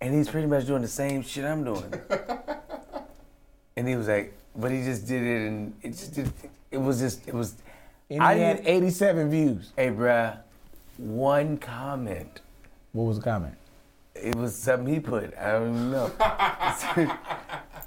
And 0.00 0.14
he's 0.14 0.28
pretty 0.28 0.46
much 0.46 0.66
doing 0.66 0.82
the 0.82 0.88
same 0.88 1.22
shit 1.22 1.44
I'm 1.44 1.64
doing. 1.64 1.92
and 3.76 3.88
he 3.88 3.96
was 3.96 4.08
like, 4.08 4.32
but 4.54 4.70
he 4.70 4.82
just 4.82 5.06
did 5.06 5.22
it, 5.22 5.46
and 5.48 5.74
it 5.82 5.90
just 5.90 6.14
did. 6.14 6.32
It 6.70 6.78
was 6.78 7.00
just. 7.00 7.26
It 7.28 7.34
was. 7.34 7.54
And 8.08 8.22
I 8.22 8.34
had 8.34 8.62
87 8.64 9.30
views. 9.30 9.72
Hey, 9.76 9.88
bruh, 9.88 10.38
one 10.96 11.58
comment. 11.58 12.40
What 12.92 13.04
was 13.04 13.18
the 13.18 13.24
comment? 13.24 13.54
It 14.14 14.34
was 14.34 14.54
something 14.56 14.92
he 14.92 15.00
put. 15.00 15.36
I 15.36 15.52
don't 15.52 15.74
even 15.74 15.90
know. 15.90 16.10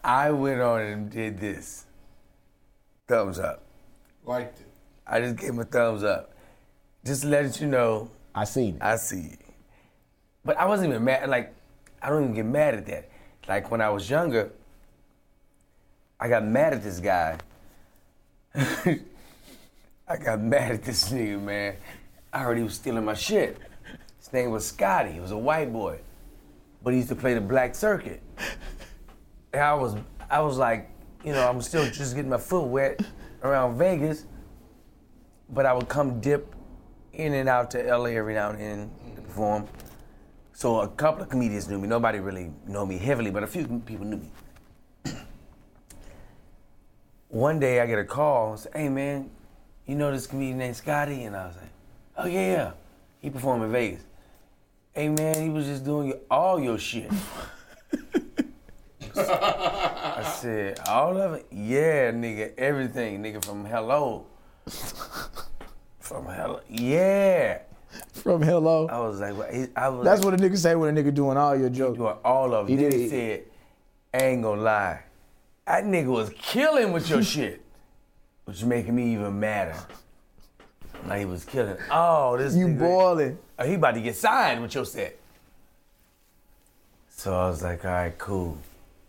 I 0.03 0.29
went 0.31 0.61
on 0.61 0.81
and 0.81 1.09
did 1.09 1.39
this. 1.39 1.85
Thumbs 3.07 3.39
up. 3.39 3.63
Liked 4.25 4.59
it. 4.61 4.68
I 5.09 5.19
just 5.19 5.37
gave 5.37 5.49
him 5.49 5.59
a 5.59 5.65
thumbs 5.65 6.03
up. 6.03 6.33
Just 7.03 7.23
to 7.23 7.27
let 7.27 7.59
you 7.59 7.67
know, 7.67 8.11
I 8.35 8.43
seen 8.43 8.75
it. 8.75 8.81
I 8.81 8.95
see 8.97 9.21
you. 9.21 9.37
But 10.45 10.57
I 10.57 10.65
wasn't 10.65 10.89
even 10.89 11.03
mad. 11.03 11.27
Like, 11.27 11.53
I 12.01 12.09
don't 12.09 12.23
even 12.23 12.35
get 12.35 12.45
mad 12.45 12.75
at 12.75 12.85
that. 12.85 13.09
Like, 13.47 13.71
when 13.71 13.81
I 13.81 13.89
was 13.89 14.07
younger, 14.07 14.51
I 16.19 16.29
got 16.29 16.45
mad 16.45 16.73
at 16.73 16.83
this 16.83 16.99
guy. 16.99 17.37
I 18.55 20.17
got 20.23 20.39
mad 20.41 20.71
at 20.73 20.83
this 20.83 21.11
nigga, 21.11 21.41
man. 21.41 21.75
I 22.31 22.39
heard 22.39 22.57
he 22.57 22.63
was 22.63 22.75
stealing 22.75 23.05
my 23.05 23.15
shit. 23.15 23.57
His 24.19 24.31
name 24.31 24.51
was 24.51 24.67
Scotty. 24.67 25.11
He 25.11 25.19
was 25.19 25.31
a 25.31 25.37
white 25.37 25.73
boy. 25.73 25.99
But 26.83 26.91
he 26.91 26.97
used 26.97 27.09
to 27.09 27.15
play 27.15 27.33
the 27.33 27.41
black 27.41 27.73
circuit. 27.73 28.21
And 29.53 29.63
I 29.63 29.73
was, 29.73 29.95
I 30.29 30.41
was 30.41 30.57
like, 30.57 30.89
you 31.23 31.33
know, 31.33 31.49
I'm 31.49 31.61
still 31.61 31.85
just 31.89 32.15
getting 32.15 32.29
my 32.29 32.37
foot 32.37 32.67
wet 32.67 33.01
around 33.41 33.77
Vegas. 33.77 34.25
But 35.51 35.65
I 35.65 35.73
would 35.73 35.89
come 35.89 36.19
dip 36.19 36.55
in 37.13 37.33
and 37.33 37.49
out 37.49 37.71
to 37.71 37.83
LA 37.83 38.11
every 38.11 38.33
now 38.33 38.51
and 38.51 38.59
then 38.59 38.91
to 39.15 39.21
perform. 39.21 39.67
So 40.53 40.81
a 40.81 40.87
couple 40.87 41.23
of 41.23 41.29
comedians 41.29 41.69
knew 41.69 41.79
me. 41.79 41.87
Nobody 41.87 42.19
really 42.19 42.51
know 42.67 42.85
me 42.85 42.97
heavily, 42.97 43.31
but 43.31 43.43
a 43.43 43.47
few 43.47 43.65
people 43.85 44.05
knew 44.05 44.17
me. 44.17 44.31
One 47.29 47.59
day 47.59 47.79
I 47.79 47.85
get 47.85 47.99
a 47.99 48.05
call 48.05 48.51
and 48.51 48.59
say, 48.59 48.69
hey 48.73 48.89
man, 48.89 49.29
you 49.85 49.95
know 49.95 50.11
this 50.11 50.27
comedian 50.27 50.57
named 50.57 50.75
Scotty? 50.75 51.23
And 51.23 51.35
I 51.35 51.47
was 51.47 51.55
like, 51.55 51.71
oh 52.17 52.25
yeah, 52.27 52.51
yeah. 52.51 52.71
He 53.21 53.29
performed 53.29 53.63
in 53.63 53.71
Vegas. 53.71 54.03
Hey 54.93 55.09
man, 55.09 55.41
he 55.41 55.49
was 55.49 55.65
just 55.65 55.83
doing 55.83 56.13
all 56.29 56.59
your 56.59 56.77
shit. 56.77 57.11
I 59.15 60.35
said, 60.39 60.79
all 60.87 61.17
of 61.17 61.33
it? 61.33 61.47
Yeah, 61.51 62.11
nigga, 62.11 62.53
everything, 62.57 63.23
nigga, 63.23 63.43
from 63.43 63.65
hello. 63.65 64.25
From 66.09 66.25
hello. 66.25 66.59
Yeah. 66.67 67.59
From 68.13 68.41
Hello. 68.41 68.87
I 68.87 68.97
was 68.99 69.19
like, 69.19 69.37
what? 69.37 69.53
He- 69.53 69.67
I 69.75 69.89
was 69.89 70.03
That's 70.05 70.23
like, 70.23 70.31
what 70.31 70.41
a 70.41 70.43
nigga 70.43 70.57
say 70.57 70.73
when 70.75 70.97
a 70.97 70.99
nigga 71.03 71.13
doing 71.13 71.37
all 71.37 71.55
your 71.55 71.69
jokes. 71.69 71.97
doing 71.99 72.15
all 72.25 72.51
of 72.55 72.67
it. 72.67 72.71
He 72.71 72.77
did 72.77 72.93
he 72.93 73.07
said, 73.09 73.43
I 74.11 74.17
ain't 74.17 74.41
gonna 74.41 74.59
lie. 74.61 75.03
That 75.67 75.83
nigga 75.83 76.07
was 76.07 76.31
killing 76.31 76.91
with 76.93 77.07
your 77.11 77.21
shit. 77.33 77.61
Which 78.45 78.63
making 78.63 78.95
me 78.95 79.13
even 79.13 79.39
madder. 79.39 79.75
Like 81.07 81.19
he 81.19 81.25
was 81.25 81.45
killing. 81.45 81.77
Oh, 81.91 82.37
this 82.37 82.55
You 82.55 82.65
nigga- 82.69 82.79
boiling. 82.79 83.37
Oh, 83.59 83.67
he 83.67 83.75
about 83.75 83.91
to 83.93 84.01
get 84.01 84.15
signed 84.15 84.63
with 84.63 84.73
your 84.73 84.85
set. 84.85 85.15
So 87.11 87.35
I 87.37 87.49
was 87.49 87.61
like, 87.61 87.85
all 87.85 87.91
right, 87.91 88.17
cool. 88.17 88.57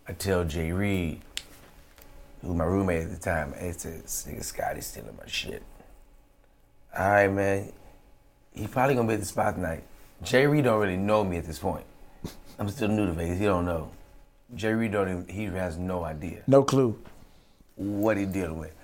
I 0.07 0.13
tell 0.13 0.43
Jay 0.45 0.71
Reed, 0.71 1.19
who 2.41 2.49
was 2.49 2.57
my 2.57 2.65
roommate 2.65 3.05
at 3.05 3.09
the 3.11 3.17
time, 3.19 3.53
hey, 3.57 3.71
said, 3.71 4.03
this 4.03 4.27
nigga 4.29 4.43
Scotty 4.43 4.81
stealing 4.81 5.17
my 5.17 5.25
shit. 5.27 5.63
All 6.97 7.09
right, 7.09 7.27
man. 7.31 7.71
He 8.53 8.67
probably 8.67 8.95
gonna 8.95 9.07
be 9.07 9.13
at 9.13 9.19
the 9.21 9.25
spot 9.25 9.55
tonight. 9.55 9.83
Jay 10.23 10.45
Reed 10.45 10.65
don't 10.65 10.79
really 10.79 10.97
know 10.97 11.23
me 11.23 11.37
at 11.37 11.45
this 11.45 11.59
point. 11.59 11.85
I'm 12.59 12.69
still 12.69 12.89
new 12.89 13.05
to 13.07 13.13
Vegas. 13.13 13.39
He 13.39 13.45
don't 13.45 13.65
know. 13.65 13.91
Jay 14.55 14.73
Reed 14.73 14.91
don't 14.91 15.09
even, 15.09 15.27
he 15.27 15.45
has 15.45 15.77
no 15.77 16.03
idea 16.03 16.43
No 16.47 16.63
clue. 16.63 16.99
what 17.75 18.17
he 18.17 18.25
dealing 18.25 18.59
with. 18.59 18.75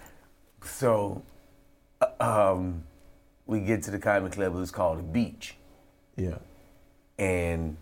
So, 0.64 1.22
uh, 2.02 2.08
um, 2.54 2.84
we 3.46 3.60
get 3.60 3.84
to 3.84 3.92
the 3.92 4.00
comedy 4.00 4.34
club. 4.34 4.56
It 4.56 4.58
was 4.58 4.72
called 4.72 5.00
the 5.00 5.04
Beach 5.04 5.56
Yeah. 6.16 6.38
and 7.20 7.76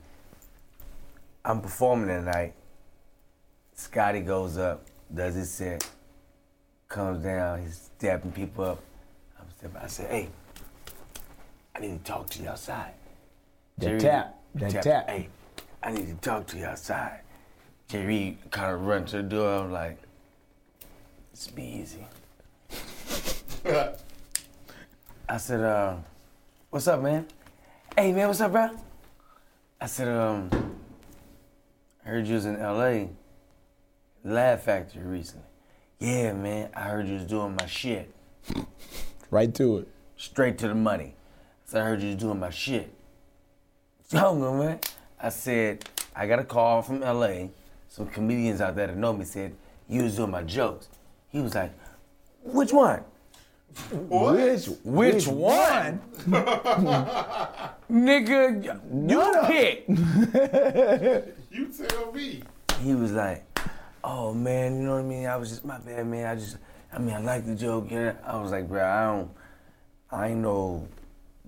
I'm 1.45 1.62
performing 1.62 2.08
that 2.08 2.23
night. 2.23 2.54
Scotty 3.76 4.21
goes 4.21 4.58
up, 4.58 4.86
does 5.13 5.36
his 5.36 5.52
set, 5.52 5.88
comes 6.89 7.23
down, 7.23 7.62
he's 7.62 7.89
stepping 7.97 8.32
people 8.32 8.63
up. 8.65 8.80
I'm 9.63 9.70
stepping. 9.72 9.78
I 9.78 9.88
said, 9.88 10.12
"Hey, 10.12 10.30
I 11.76 11.80
need 11.80 12.04
to 12.06 12.12
talk 12.12 12.30
to 12.32 12.41
you 12.41 12.50
outside." 12.50 12.94
That 13.78 13.86
Jerry- 13.88 14.00
tap. 14.00 14.41
That 14.56 14.84
tap. 14.84 15.10
Hey, 15.10 15.30
I 15.84 15.91
need 15.91 16.08
to 16.08 16.15
talk 16.15 16.48
to 16.48 16.58
you 16.58 16.65
outside. 16.65 17.22
Jerry 17.88 18.38
kind 18.52 18.74
of 18.74 18.82
run 18.86 19.06
to 19.06 19.18
the 19.18 19.24
door. 19.24 19.63
I'm 19.63 19.72
like, 19.72 19.98
"It's 21.34 21.48
be 21.48 21.63
easy." 21.63 22.06
I 25.28 25.38
said, 25.38 25.62
uh, 25.62 25.98
"What's 26.70 26.88
up, 26.88 27.02
man?" 27.02 27.28
Hey, 27.98 28.12
man, 28.12 28.28
what's 28.28 28.41
up, 28.41 28.52
bro? 28.52 28.72
I 29.80 29.86
said, 29.86 30.08
um, 30.10 30.50
I 32.06 32.10
heard 32.10 32.28
you 32.28 32.36
was 32.36 32.46
in 32.46 32.60
LA, 32.60 33.08
Laugh 34.24 34.63
Factory 34.63 35.02
recently. 35.04 35.46
Yeah, 36.00 36.34
man, 36.34 36.70
I 36.76 36.82
heard 36.82 37.08
you 37.08 37.13
was 37.15 37.24
doing 37.24 37.56
my 37.56 37.65
shit. 37.68 38.13
Right 39.31 39.53
to 39.55 39.77
it. 39.79 39.88
Straight 40.17 40.57
to 40.59 40.67
the 40.67 40.75
money. 40.75 41.13
I 41.15 41.71
said, 41.71 41.81
I 41.81 41.85
heard 41.85 42.01
you 42.01 42.15
doing 42.15 42.39
my 42.39 42.49
shit. 42.49 42.93
Younger, 44.11 44.51
man. 44.51 44.79
I 45.21 45.29
said, 45.29 45.85
I 46.15 46.27
got 46.27 46.39
a 46.39 46.43
call 46.43 46.81
from 46.81 47.01
LA. 47.01 47.47
Some 47.89 48.07
comedians 48.07 48.61
out 48.61 48.75
there 48.75 48.88
that 48.88 48.97
know 48.97 49.13
me 49.13 49.25
said, 49.25 49.55
you 49.88 50.03
was 50.03 50.15
doing 50.15 50.31
my 50.31 50.43
jokes. 50.43 50.88
He 51.29 51.39
was 51.39 51.55
like, 51.55 51.71
which 52.43 52.71
one? 52.71 53.03
What? 53.91 54.35
Which, 54.35 54.67
Which 54.83 55.27
one? 55.27 55.99
Nigga, 57.91 58.63
you 59.09 59.43
pick. 59.47 59.85
You 61.51 61.67
tell 61.67 62.11
me. 62.11 62.43
he 62.81 62.93
was 62.95 63.13
like, 63.13 63.45
"Oh 64.03 64.33
man, 64.33 64.77
you 64.77 64.83
know 64.88 64.95
what 64.95 64.99
I 64.99 65.03
mean? 65.03 65.25
I 65.25 65.38
was 65.38 65.49
just 65.49 65.63
my 65.63 65.77
bad, 65.77 66.05
man. 66.05 66.25
I 66.25 66.35
just, 66.35 66.57
I 66.95 66.99
mean, 66.99 67.13
I 67.13 67.19
like 67.19 67.45
the 67.45 67.55
joke. 67.55 67.88
Yeah. 67.91 68.13
I 68.25 68.38
was 68.41 68.51
like, 68.51 68.67
bro, 68.69 68.84
I 68.84 69.03
don't, 69.05 69.29
I 70.10 70.27
ain't 70.29 70.39
no 70.39 70.88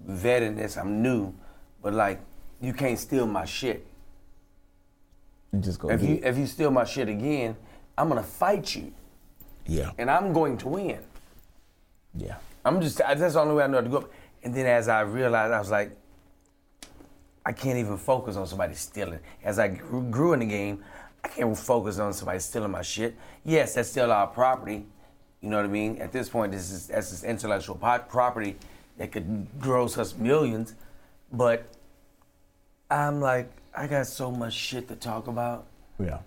vet 0.05 0.43
in 0.43 0.55
this. 0.55 0.75
I'm 0.77 1.01
new, 1.01 1.33
but 1.81 1.93
like, 1.93 2.19
you 2.60 2.73
can't 2.73 2.99
steal 2.99 3.25
my 3.25 3.45
shit. 3.45 3.86
And 5.53 5.63
just 5.63 5.79
go 5.79 5.89
If 5.89 6.01
get 6.01 6.10
you 6.10 6.15
it. 6.17 6.23
if 6.25 6.38
you 6.38 6.45
steal 6.47 6.71
my 6.71 6.83
shit 6.83 7.07
again, 7.07 7.55
I'm 7.97 8.10
gonna 8.10 8.23
fight 8.23 8.75
you, 8.75 8.91
Yeah. 9.65 9.91
and 9.97 10.12
I'm 10.12 10.33
going 10.33 10.57
to 10.60 10.67
win. 10.67 10.99
Yeah. 12.13 12.36
I'm 12.65 12.81
just 12.81 12.97
that's 12.97 13.33
the 13.33 13.39
only 13.39 13.55
way 13.55 13.63
I 13.63 13.67
know 13.67 13.77
how 13.77 13.83
to 13.83 13.89
go. 13.89 14.10
And 14.43 14.53
then 14.53 14.65
as 14.65 14.89
I 14.89 15.01
realized, 15.01 15.53
I 15.53 15.60
was 15.60 15.71
like, 15.71 15.95
I 17.45 17.53
can't 17.53 17.77
even 17.77 17.97
focus 17.97 18.36
on 18.36 18.45
somebody 18.47 18.73
stealing. 18.75 19.19
As 19.43 19.57
I 19.60 19.69
grew 19.69 20.03
grew 20.03 20.33
in 20.33 20.39
the 20.39 20.45
game, 20.45 20.83
I 21.23 21.29
can't 21.29 21.57
focus 21.57 21.97
on 21.99 22.12
somebody 22.13 22.39
stealing 22.39 22.71
my 22.71 22.81
shit. 22.81 23.15
Yes, 23.45 23.75
that's 23.75 23.89
still 23.89 24.12
our 24.12 24.27
property. 24.27 24.86
You 25.41 25.50
know 25.50 25.58
what 25.58 25.65
I 25.65 25.69
mean? 25.69 26.02
At 26.02 26.12
this 26.12 26.30
point, 26.30 26.52
this 26.52 26.71
is 26.71 26.88
that's 26.88 27.12
this 27.12 27.23
intellectual 27.23 27.76
po- 27.76 28.00
property 28.10 28.56
that 28.97 29.12
could 29.12 29.47
gross 29.60 29.97
us 29.97 30.15
millions. 30.15 30.73
But 31.32 31.65
I'm 32.89 33.21
like, 33.21 33.50
I 33.76 33.88
got 33.88 34.08
so 34.08 34.32
much 34.32 34.54
shit 34.54 34.88
to 34.88 34.95
talk 34.95 35.28
about. 35.28 35.65
Yeah. 36.00 36.19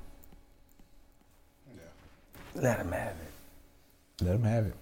yeah. 1.74 1.82
Let 2.54 2.78
him 2.78 2.92
have 2.92 3.16
it. 3.16 4.24
Let 4.24 4.34
him 4.36 4.42
have 4.44 4.66
it. 4.66 4.74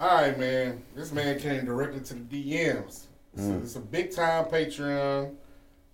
All 0.00 0.22
right, 0.22 0.38
man. 0.38 0.82
This 0.94 1.12
man 1.12 1.38
came 1.38 1.64
directly 1.64 2.00
to 2.00 2.14
the 2.14 2.20
DMs. 2.20 3.04
It's, 3.34 3.46
a, 3.46 3.50
mm. 3.50 3.62
it's 3.62 3.76
a 3.76 3.80
big 3.80 4.14
time 4.14 4.44
Patreon 4.44 5.34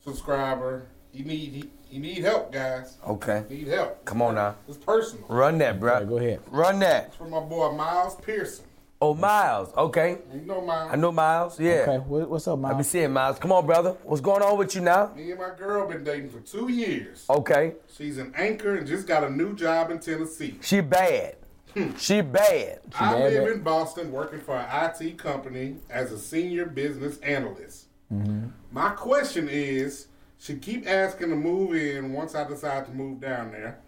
subscriber. 0.02 0.86
He 1.12 1.22
need 1.22 1.52
he, 1.52 1.70
he 1.94 2.00
need 2.00 2.24
help, 2.24 2.50
guys. 2.52 2.96
Okay, 3.06 3.44
Need 3.48 3.68
help. 3.68 4.04
come 4.04 4.20
on 4.20 4.34
now, 4.34 4.56
It's 4.66 4.76
personal. 4.78 5.24
run 5.28 5.58
that, 5.58 5.78
bro. 5.78 5.92
All 5.92 5.98
right, 6.00 6.08
go 6.08 6.16
ahead. 6.18 6.40
Run 6.50 6.80
that. 6.80 7.06
It's 7.06 7.16
from 7.16 7.30
my 7.30 7.38
boy 7.38 7.70
Miles 7.70 8.16
Pearson. 8.16 8.64
Oh, 9.00 9.14
Miles. 9.14 9.72
Okay. 9.76 10.18
You 10.32 10.40
know 10.40 10.60
Miles. 10.60 10.90
I 10.92 10.96
know 10.96 11.12
Miles. 11.12 11.60
Yeah. 11.60 11.84
Okay. 11.86 11.98
What, 11.98 12.28
what's 12.30 12.48
up, 12.48 12.58
Miles? 12.58 12.70
I 12.70 12.72
be 12.72 12.76
Miles? 12.78 12.88
seeing 12.88 13.12
Miles. 13.12 13.38
Come 13.38 13.52
on, 13.52 13.64
brother. 13.64 13.92
What's 14.02 14.22
going 14.22 14.42
on 14.42 14.58
with 14.58 14.74
you 14.74 14.80
now? 14.80 15.12
Me 15.14 15.30
and 15.30 15.38
my 15.38 15.50
girl 15.56 15.86
been 15.86 16.02
dating 16.02 16.30
for 16.30 16.40
two 16.40 16.68
years. 16.72 17.26
Okay. 17.30 17.74
She's 17.96 18.18
an 18.18 18.32
anchor 18.36 18.74
and 18.76 18.86
just 18.86 19.06
got 19.06 19.22
a 19.22 19.30
new 19.30 19.54
job 19.54 19.92
in 19.92 20.00
Tennessee. 20.00 20.58
She 20.62 20.80
bad. 20.80 21.36
Hmm. 21.74 21.94
she 21.96 22.22
bad. 22.22 22.80
I 22.98 23.12
bad, 23.12 23.32
live 23.32 23.44
bad? 23.44 23.52
in 23.52 23.62
Boston 23.62 24.10
working 24.10 24.40
for 24.40 24.56
an 24.56 24.66
IT 25.00 25.16
company 25.18 25.76
as 25.90 26.10
a 26.10 26.18
senior 26.18 26.66
business 26.66 27.18
analyst. 27.18 27.86
Mm-hmm. 28.12 28.48
My 28.72 28.90
question 28.90 29.48
is, 29.48 30.06
she 30.38 30.56
keep 30.56 30.86
asking 30.86 31.30
to 31.30 31.36
move 31.36 31.74
in 31.74 32.12
once 32.12 32.34
I 32.34 32.44
decide 32.44 32.86
to 32.86 32.92
move 32.92 33.20
down 33.20 33.52
there, 33.52 33.78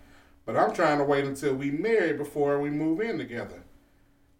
but 0.44 0.56
I'm 0.56 0.72
trying 0.72 0.98
to 0.98 1.04
wait 1.04 1.24
until 1.24 1.54
we 1.54 1.70
marry 1.70 2.12
before 2.12 2.60
we 2.60 2.70
move 2.70 3.00
in 3.00 3.18
together. 3.18 3.62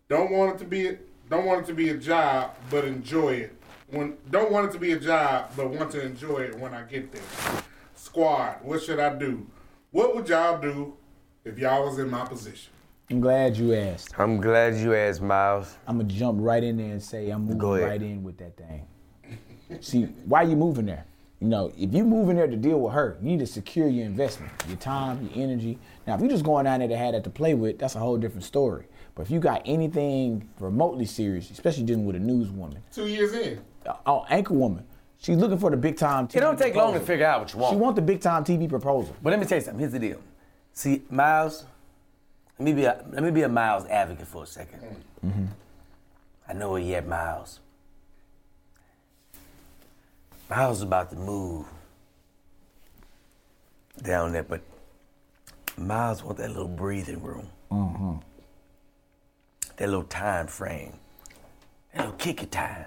Don't 0.09 0.31
want 0.31 0.55
it 0.55 0.59
to 0.59 0.65
be 0.65 0.97
don't 1.29 1.45
want 1.45 1.63
it 1.63 1.67
to 1.67 1.75
be 1.75 1.89
a 1.91 1.97
job, 1.97 2.55
but 2.71 2.85
enjoy 2.85 3.35
it. 3.35 3.63
When 3.89 4.17
don't 4.31 4.53
want 4.53 4.69
it 4.69 4.73
to 4.73 4.79
be 4.79 4.93
a 4.93 5.01
job, 5.01 5.51
but 5.57 5.71
want 5.71 5.91
to 5.93 6.03
enjoy 6.03 6.41
it 6.41 6.59
when 6.59 6.75
I 6.75 6.83
get 6.83 7.13
there. 7.13 7.63
Squad, 7.95 8.59
what 8.63 8.83
should 8.83 9.01
I 9.01 9.15
do? 9.15 9.47
What 9.91 10.15
would 10.15 10.29
y'all 10.29 10.61
do 10.61 10.97
if 11.45 11.59
y'all 11.59 11.85
was 11.87 11.99
in 11.99 12.11
my 12.11 12.25
position? 12.25 12.73
I'm 13.11 13.21
glad 13.21 13.57
you 13.57 13.75
asked. 13.75 14.19
I'm 14.19 14.41
glad 14.41 14.75
you 14.75 14.95
asked, 14.95 15.23
Miles. 15.23 15.77
I'm 15.87 15.99
gonna 15.99 16.09
jump 16.09 16.39
right 16.41 16.63
in 16.63 16.77
there 16.77 16.93
and 16.93 17.03
say 17.03 17.31
I'm 17.31 17.43
moving 17.43 17.59
Go 17.59 17.79
right 17.79 18.03
in 18.03 18.23
with 18.25 18.37
that 18.39 18.57
thing. 18.57 18.87
See, 19.81 20.05
why 20.25 20.43
you 20.43 20.57
moving 20.57 20.87
there? 20.87 21.05
You 21.41 21.49
know, 21.49 21.71
if 21.77 21.93
you 21.93 22.05
moving 22.05 22.37
there 22.37 22.47
to 22.47 22.57
deal 22.57 22.81
with 22.81 22.95
her, 22.95 23.19
you 23.21 23.29
need 23.29 23.41
to 23.41 23.47
secure 23.47 23.89
your 23.89 24.07
investment, 24.07 24.53
your 24.69 24.79
time, 24.79 25.29
your 25.35 25.45
energy. 25.45 25.79
Now, 26.07 26.15
if 26.15 26.21
you're 26.21 26.31
just 26.31 26.45
going 26.45 26.65
down 26.65 26.79
there 26.79 26.89
to 26.89 26.97
have 26.97 27.13
that 27.13 27.25
to 27.25 27.31
play 27.31 27.53
with, 27.53 27.79
that's 27.79 27.95
a 27.95 27.99
whole 27.99 28.17
different 28.17 28.45
story. 28.45 28.87
But 29.15 29.23
if 29.23 29.31
you 29.31 29.39
got 29.39 29.63
anything 29.67 30.49
remotely 30.59 31.05
serious, 31.05 31.51
especially 31.51 31.85
dealing 31.85 32.07
with 32.07 32.17
a 32.17 32.21
newswoman, 32.21 32.79
Two 32.93 33.07
years 33.07 33.35
in. 33.35 33.61
Uh, 33.85 33.95
oh, 34.07 34.27
anchor 34.31 34.55
woman, 34.55 34.85
she's 35.19 35.37
looking 35.37 35.59
for 35.59 35.71
the 35.71 35.77
big 35.77 35.97
time. 35.99 36.27
TV 36.27 36.37
It 36.37 36.41
don't 36.41 36.59
take 36.59 36.75
long 36.75 36.95
to 36.95 37.01
figure 37.01 37.27
out 37.27 37.41
what 37.41 37.53
you 37.53 37.59
want. 37.59 37.75
She 37.75 37.79
want 37.79 37.97
the 37.97 38.03
big 38.03 38.21
time 38.21 38.43
TV 38.43 38.69
proposal. 38.69 39.15
But 39.23 39.31
let 39.31 39.39
me 39.39 39.47
tell 39.47 39.59
you 39.59 39.65
something. 39.65 39.81
Here's 39.81 39.93
the 39.93 39.99
deal. 39.99 40.21
See, 40.73 41.03
Miles, 41.11 41.65
let 42.59 42.65
me 42.65 42.73
be 42.73 42.85
a, 42.85 43.05
let 43.11 43.23
me 43.23 43.31
be 43.31 43.43
a 43.43 43.49
Miles 43.49 43.87
advocate 43.87 44.27
for 44.27 44.45
a 44.45 44.47
2nd 44.47 44.97
mm-hmm. 45.25 45.45
I 46.49 46.53
know 46.53 46.71
where 46.71 46.81
you 46.81 46.95
at, 46.95 47.07
Miles. 47.07 47.61
Miles 50.49 50.79
is 50.79 50.83
about 50.83 51.11
to 51.11 51.17
move 51.17 51.67
down 54.03 54.33
there, 54.33 54.43
but 54.43 54.61
Miles 55.77 56.23
want 56.23 56.39
that 56.39 56.49
little 56.49 56.69
breathing 56.69 57.23
room. 57.23 57.49
Mm-hmm. 57.71 58.17
That 59.77 59.89
little 59.89 60.05
time 60.05 60.47
frame. 60.47 60.93
That 61.93 62.03
little 62.03 62.17
kick 62.19 62.43
it 62.43 62.53
time. 62.53 62.87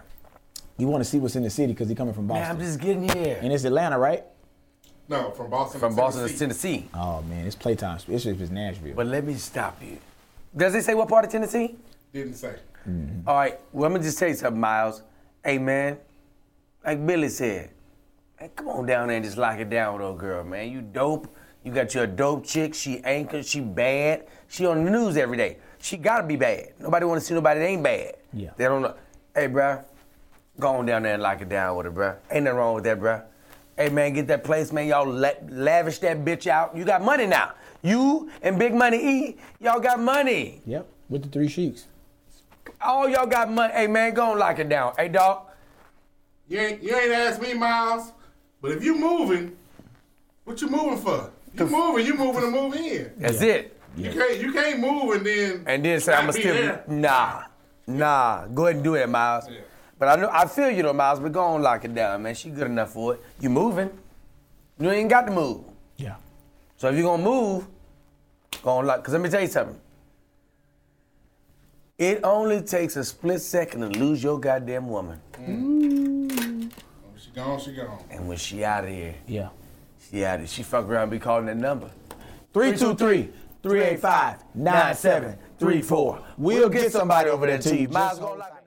You 0.78 0.88
want 0.88 1.04
to 1.04 1.10
see 1.10 1.20
what's 1.20 1.36
in 1.36 1.44
the 1.44 1.50
city 1.50 1.74
because 1.74 1.90
he 1.90 1.96
coming 1.96 2.14
from 2.14 2.28
Boston. 2.28 2.44
Man, 2.44 2.52
I'm 2.52 2.60
just 2.60 2.80
getting 2.80 3.10
here. 3.10 3.38
and 3.42 3.52
it's 3.52 3.66
Atlanta, 3.66 4.00
right? 4.00 4.24
No, 5.10 5.32
from 5.32 5.50
Boston. 5.50 5.80
From 5.80 5.94
to 5.94 5.98
Boston 5.98 6.28
to 6.28 6.38
Tennessee. 6.38 6.78
Tennessee. 6.78 6.90
Oh 6.94 7.22
man, 7.24 7.46
it's 7.46 7.56
playtime. 7.56 7.98
It's 8.08 8.24
just 8.24 8.40
it's 8.40 8.52
Nashville. 8.52 8.94
But 8.96 9.08
let 9.08 9.26
me 9.26 9.34
stop 9.34 9.82
you. 9.84 9.98
Does 10.56 10.74
it 10.76 10.84
say 10.84 10.94
what 10.94 11.10
part 11.10 11.26
of 11.26 11.32
Tennessee? 11.32 11.76
Didn't 12.14 12.36
say. 12.36 12.56
Mm-hmm. 12.88 13.28
All 13.28 13.36
right, 13.36 13.60
well, 13.74 13.86
I'm 13.86 13.94
gonna 13.94 14.04
just 14.04 14.18
tell 14.18 14.30
you 14.30 14.36
something, 14.36 14.60
Miles. 14.60 15.02
Hey, 15.44 15.58
man, 15.58 15.98
like 16.86 17.06
Billy 17.06 17.30
said, 17.30 17.72
come 18.56 18.70
on 18.70 18.86
down 18.86 19.08
there 19.08 19.18
and 19.18 19.26
just 19.26 19.38
lock 19.38 19.60
it 19.60 19.70
down 19.70 19.94
with 19.94 20.02
old 20.02 20.20
girl, 20.20 20.44
man. 20.44 20.72
You 20.72 20.82
dope. 20.82 21.28
You 21.64 21.74
got 21.74 21.94
your 21.94 22.08
dope 22.08 22.46
chick. 22.46 22.74
She 22.74 23.00
anchored. 23.04 23.46
She 23.46 23.60
bad. 23.60 24.28
She 24.48 24.66
on 24.66 24.86
the 24.86 24.92
news 24.92 25.18
every 25.18 25.38
day. 25.38 25.58
She 25.82 25.98
gotta 25.98 26.26
be 26.26 26.36
bad. 26.36 26.74
Nobody 26.80 27.06
wanna 27.06 27.22
see 27.22 27.34
nobody 27.34 27.60
that 27.60 27.66
ain't 27.66 27.84
bad. 27.84 28.16
Yeah. 28.34 28.52
They 28.58 28.66
don't 28.66 28.82
know. 28.82 28.96
Hey, 29.36 29.48
bruh, 29.48 29.84
go 30.60 30.70
on 30.70 30.86
down 30.86 31.04
there 31.04 31.14
and 31.14 31.24
lock 31.24 31.42
it 31.42 31.50
down 31.50 31.76
with 31.78 31.86
her, 31.86 31.92
bruh. 31.92 32.16
Ain't 32.32 32.46
nothing 32.46 32.58
wrong 32.58 32.76
with 32.76 32.84
that, 32.86 33.00
bruh. 33.00 33.24
Hey, 33.78 33.90
man, 33.90 34.14
get 34.14 34.28
that 34.28 34.44
place, 34.44 34.72
man. 34.74 34.88
Y'all 34.88 35.08
la- 35.08 35.32
lavish 35.48 36.00
that 36.00 36.26
bitch 36.26 36.48
out. 36.48 36.76
You 36.76 36.84
got 36.84 37.02
money 37.02 37.26
now. 37.28 37.54
You 37.82 38.30
and 38.42 38.60
Big 38.60 38.74
Money 38.74 38.98
E, 38.98 39.38
y'all 39.62 39.80
got 39.80 40.00
money. 40.02 40.62
yep, 40.66 40.86
with 41.08 41.24
the 41.24 41.30
three 41.30 41.48
sheiks. 41.48 41.86
All 42.82 43.08
y'all 43.08 43.26
got 43.26 43.50
money. 43.50 43.74
Hey 43.74 43.88
man, 43.88 44.14
go 44.14 44.32
and 44.32 44.40
lock 44.40 44.60
it 44.60 44.68
down. 44.68 44.94
Hey 44.98 45.08
dog. 45.08 45.44
You 46.50 46.60
ain't 46.60 46.84
you 46.84 46.96
ain't 46.96 47.12
asked 47.14 47.42
me, 47.42 47.54
Miles. 47.54 48.12
But 48.62 48.72
if 48.72 48.84
you 48.84 48.96
moving, 48.96 49.56
what 50.44 50.60
you 50.62 50.68
moving 50.70 50.98
for? 50.98 51.32
You 51.54 51.66
moving, 51.68 52.06
you 52.06 52.16
moving 52.16 52.42
to 52.42 52.48
move 52.52 52.76
in. 52.76 53.12
That's 53.18 53.42
it. 53.42 53.78
You 53.96 54.12
can't 54.12 54.40
you 54.42 54.52
can't 54.52 54.80
move 54.80 55.16
and 55.16 55.26
then 55.26 55.64
And 55.66 55.86
then 55.86 56.00
say 56.00 56.14
I'ma 56.14 56.32
be 56.32 56.40
still 56.40 56.54
there. 56.56 56.84
nah. 56.88 57.44
Nah. 57.88 58.48
Go 58.48 58.66
ahead 58.66 58.76
and 58.78 58.84
do 58.84 58.94
that, 58.96 59.10
Miles. 59.10 59.46
Yeah. 59.50 59.60
But 59.98 60.08
I 60.10 60.16
know 60.22 60.30
I 60.32 60.46
feel 60.48 60.70
you 60.72 60.84
though, 60.84 60.94
Miles, 60.94 61.20
but 61.20 61.32
go 61.32 61.42
on 61.44 61.62
lock 61.62 61.86
it 61.86 61.94
down, 61.94 62.22
man. 62.24 62.36
She 62.36 62.50
good 62.50 62.68
enough 62.68 62.92
for 62.94 63.14
it. 63.16 63.22
You 63.40 63.50
moving. 63.50 63.90
You 64.80 64.90
ain't 64.92 65.10
got 65.10 65.28
to 65.28 65.32
move. 65.32 65.64
Yeah. 65.98 66.16
So 66.78 66.88
if 66.90 66.96
you're 66.96 67.04
gonna 67.04 67.24
move, 67.24 67.68
go 68.64 68.72
on 68.72 68.86
lock. 68.86 69.04
Cause 69.04 69.14
let 69.14 69.22
me 69.22 69.30
tell 69.30 69.42
you 69.42 69.48
something. 69.48 69.80
It 71.98 72.22
only 72.24 72.62
takes 72.62 72.96
a 72.96 73.04
split 73.04 73.42
second 73.42 73.82
to 73.82 74.00
lose 74.00 74.24
your 74.24 74.40
goddamn 74.40 74.88
woman. 74.88 75.20
When 75.38 76.19
she 77.30 77.36
gone, 77.36 77.60
she 77.60 77.72
gone. 77.74 78.04
And 78.10 78.28
when 78.28 78.38
she 78.38 78.64
out 78.64 78.84
of 78.86 78.90
here, 78.90 79.16
Yeah. 79.28 79.50
she 80.10 80.26
out 80.26 80.36
of 80.36 80.42
here. 80.42 80.48
She 80.48 80.64
fuck 80.64 80.86
around 80.86 81.04
and 81.04 81.12
be 81.12 81.20
calling 81.20 81.46
that 81.48 81.58
number. 81.58 81.90
323 82.54 83.32
385 83.62 84.44
9734. 84.56 86.20
We'll 86.38 86.70
get 86.70 86.92
somebody 86.92 87.30
over 87.30 87.46
there 87.48 87.58
to 87.60 87.78
you. 87.78 87.88
Miles 87.90 88.20
gonna 88.20 88.40
lock 88.40 88.59